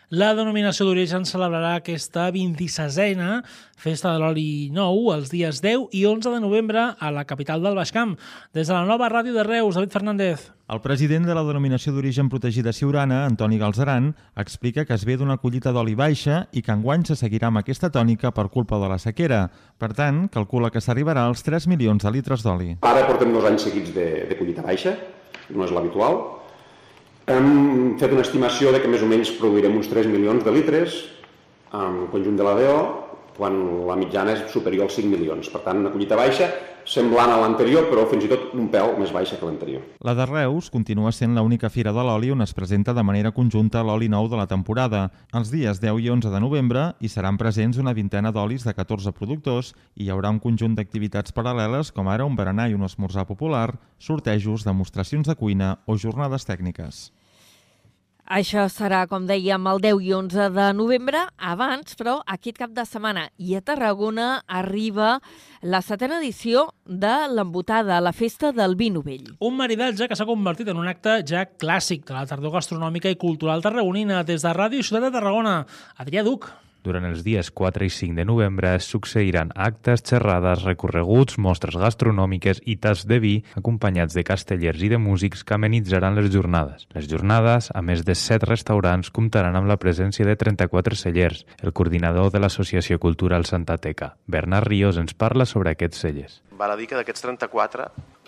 [0.07, 3.41] La denominació d'origen celebrarà aquesta 26a
[3.75, 7.75] Festa de l'Oli Nou els dies 10 i 11 de novembre a la capital del
[7.75, 8.13] Baix Camp.
[8.55, 10.45] Des de la nova ràdio de Reus, David Fernández.
[10.71, 15.41] El president de la denominació d'origen protegida Siurana, Antoni Galzeran, explica que es ve d'una
[15.43, 19.01] collita d'oli baixa i que enguany se seguirà amb aquesta tònica per culpa de la
[19.03, 19.49] sequera.
[19.75, 22.77] Per tant, calcula que s'arribarà als 3 milions de litres d'oli.
[22.79, 24.95] Ara portem dos anys seguits de, de collita baixa,
[25.51, 26.36] no és l'habitual,
[27.27, 31.01] hem fet una estimació de que més o menys produirem uns 3 milions de litres
[31.75, 32.77] en el conjunt de la DO
[33.37, 35.51] quan la mitjana és superior als 5 milions.
[35.53, 36.47] Per tant, una collita baixa,
[36.87, 39.83] semblant a l'anterior, però fins i tot un pèl més baixa que l'anterior.
[40.07, 43.83] La de Reus continua sent l'única fira de l'oli on es presenta de manera conjunta
[43.83, 45.03] l'oli nou de la temporada.
[45.37, 49.13] Els dies 10 i 11 de novembre hi seran presents una vintena d'olis de 14
[49.13, 53.27] productors i hi haurà un conjunt d'activitats paral·leles com ara un berenar i un esmorzar
[53.27, 57.11] popular, sortejos, demostracions de cuina o jornades tècniques.
[58.27, 61.21] Això serà, com dèiem, el 10 i 11 de novembre.
[61.39, 65.21] Abans, però, aquest cap de setmana i a Tarragona arriba
[65.63, 69.31] la setena edició de l'embotada, la festa del vi novell.
[69.39, 73.15] Un maridatge que s'ha convertit en un acte ja clàssic de la tardor gastronòmica i
[73.15, 74.25] cultural tarragonina.
[74.27, 75.61] Des de Ràdio Ciutat de Tarragona,
[75.95, 76.51] Adrià Duc.
[76.83, 82.61] Durant els dies 4 i 5 de novembre es succeiran actes, xerrades, recorreguts, mostres gastronòmiques
[82.65, 86.87] i tas de vi acompanyats de castellers i de músics que amenitzaran les jornades.
[86.95, 91.45] Les jornades, a més de 7 restaurants, comptaran amb la presència de 34 cellers.
[91.61, 96.41] El coordinador de l'Associació Cultural Santa Teca, Bernard Ríos, ens parla sobre aquests cellers.
[96.57, 97.83] Val a dir que d'aquests 34,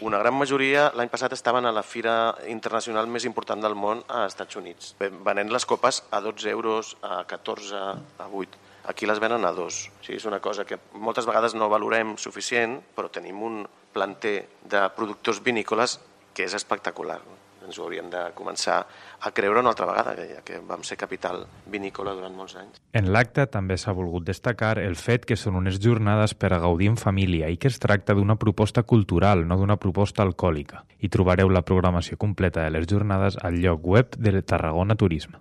[0.06, 2.14] una gran majoria l'any passat estaven a la fira
[2.52, 4.92] internacional més important del món a Estats Units,
[5.26, 7.82] venent les copes a 12 euros, a 14,
[8.22, 8.62] a 8.
[8.94, 9.82] Aquí les venen a 2.
[9.90, 13.64] O sigui, és una cosa que moltes vegades no valorem suficient, però tenim un
[13.98, 15.98] planter de productors vinícoles
[16.38, 17.18] que és espectacular.
[17.66, 18.80] Ens ho hauríem de començar
[19.20, 22.80] a creure una altra vegada, ja que vam ser capital vinícola durant molts anys.
[22.94, 26.90] En l'acte també s'ha volgut destacar el fet que són unes jornades per a gaudir
[26.94, 30.86] en família i que es tracta d'una proposta cultural, no d'una proposta alcohòlica.
[31.00, 35.40] I trobareu la programació completa de les jornades al lloc web de Tarragona Turisme.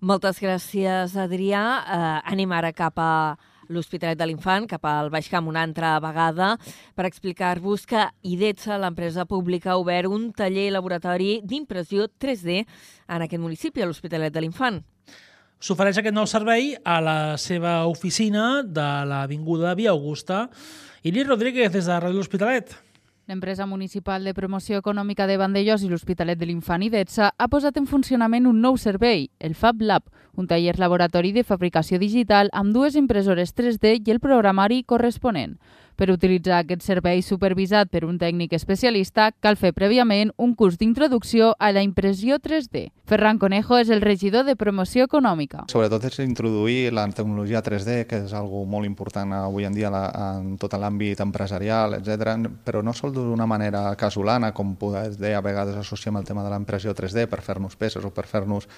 [0.00, 1.62] Moltes gràcies, Adrià.
[1.84, 3.36] Uh, anem ara cap a
[3.70, 6.52] l'Hospitalet de l'Infant, cap al Baix Camp una altra vegada,
[6.98, 13.42] per explicar-vos que IDETSA, l'empresa pública, ha obert un taller laboratori d'impressió 3D en aquest
[13.42, 14.82] municipi, a l'Hospitalet de l'Infant.
[15.60, 20.46] S'ofereix aquest nou servei a la seva oficina de l'Avinguda Via Augusta.
[21.04, 22.72] Iris Rodríguez, des de Ràdio L'Hospitalet.
[23.30, 27.76] L'empresa municipal de promoció econòmica de Vandellós i l'Hospitalet de l'Infant i d'ETSA ha posat
[27.78, 32.74] en funcionament un nou servei, el Fab Lab, un taller laboratori de fabricació digital amb
[32.74, 35.60] dues impressores 3D i el programari corresponent.
[36.00, 41.50] Per utilitzar aquest servei supervisat per un tècnic especialista, cal fer prèviament un curs d'introducció
[41.60, 42.86] a la impressió 3D.
[43.04, 45.66] Ferran Conejo és el regidor de promoció econòmica.
[45.68, 50.54] Sobretot és introduir la tecnologia 3D, que és algo molt important avui en dia en
[50.62, 52.48] tot l'àmbit empresarial, etc.
[52.64, 56.62] però no sol d'una manera casolana, com poder a vegades associem el tema de la
[56.62, 58.70] impressió 3D per fer-nos peces o per fer-nos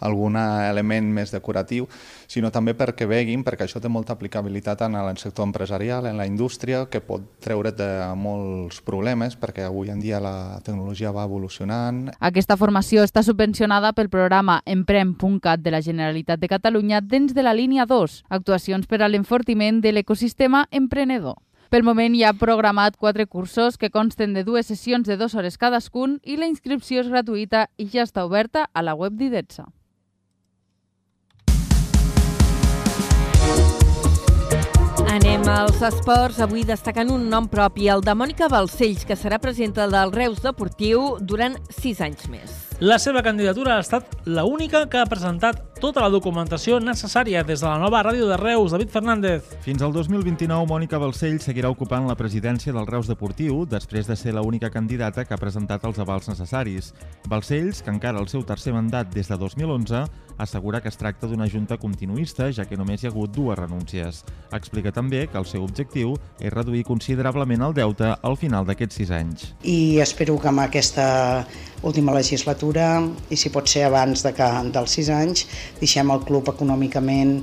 [0.00, 1.90] algun element més decoratiu,
[2.24, 6.30] sinó també perquè veguin, perquè això té molta aplicabilitat en el sector empresarial, en la
[6.30, 11.24] indústria, indústria que pot treure't de molts problemes perquè avui en dia la tecnologia va
[11.24, 12.10] evolucionant.
[12.20, 17.54] Aquesta formació està subvencionada pel programa Emprem.cat de la Generalitat de Catalunya dins de la
[17.54, 21.36] línia 2, actuacions per a l'enfortiment de l'ecosistema emprenedor.
[21.70, 25.56] Pel moment hi ha programat quatre cursos que consten de dues sessions de dues hores
[25.56, 29.68] cadascun i la inscripció és gratuïta i ja està oberta a la web d'IDETSA.
[35.10, 39.88] Anem als esports, avui destacant un nom propi, el de Mònica Balcells, que serà presidenta
[39.90, 42.52] del Reus Deportiu durant sis anys més.
[42.78, 47.62] La seva candidatura ha estat la única que ha presentat tota la documentació necessària des
[47.62, 48.74] de la nova ràdio de Reus.
[48.74, 49.46] David Fernández.
[49.64, 54.34] Fins al 2029, Mònica Balcells seguirà ocupant la presidència del Reus Deportiu després de ser
[54.36, 56.92] l'única candidata que ha presentat els avals necessaris.
[57.32, 60.04] Balcells, que encara el seu tercer mandat des de 2011,
[60.40, 64.22] assegura que es tracta d'una junta continuista, ja que només hi ha hagut dues renúncies.
[64.56, 69.12] Explica també que el seu objectiu és reduir considerablement el deute al final d'aquests sis
[69.12, 69.50] anys.
[69.64, 71.44] I espero que amb aquesta
[71.82, 73.00] última legislatura,
[73.32, 75.46] i si pot ser abans de que, dels sis anys,
[75.80, 77.34] deixem el club econòmicament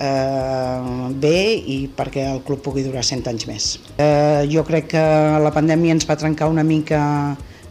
[0.00, 1.36] eh, bé
[1.74, 3.68] i perquè el club pugui durar 100 anys més.
[3.98, 5.04] Eh, jo crec que
[5.44, 7.00] la pandèmia ens va trencar una mica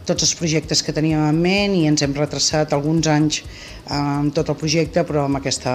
[0.08, 3.42] tots els projectes que teníem en ment i ens hem retrasat alguns anys
[3.90, 5.74] amb tot el projecte, però amb aquesta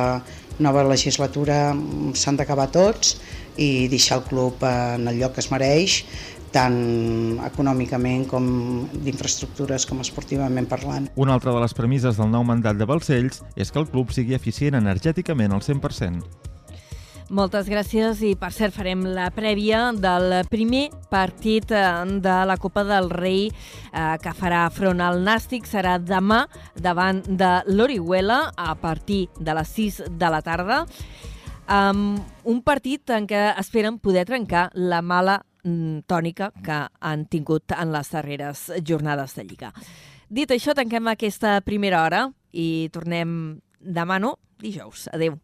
[0.60, 1.76] nova legislatura
[2.16, 3.16] s'han d'acabar tots
[3.60, 6.02] i deixar el club en el lloc que es mereix
[6.56, 8.48] tant econòmicament com
[9.04, 11.10] d'infraestructures com esportivament parlant.
[11.20, 14.38] Una altra de les premisses del nou mandat de Balcells és que el club sigui
[14.38, 16.24] eficient energèticament al 100%.
[17.34, 21.82] Moltes gràcies i per cert farem la prèvia del primer partit eh,
[22.22, 25.66] de la Copa del Rei eh, que farà front al Nàstic.
[25.66, 26.44] Serà demà
[26.78, 30.84] davant de l'Orihuela a partir de les 6 de la tarda.
[31.66, 35.40] Um, un partit en què esperen poder trencar la mala
[36.08, 39.72] tònica que han tingut en les darreres jornades de Lliga.
[40.30, 44.36] Dit això, tanquem aquesta primera hora i tornem demà, no?
[44.62, 45.10] Dijous.
[45.14, 45.38] Adeu.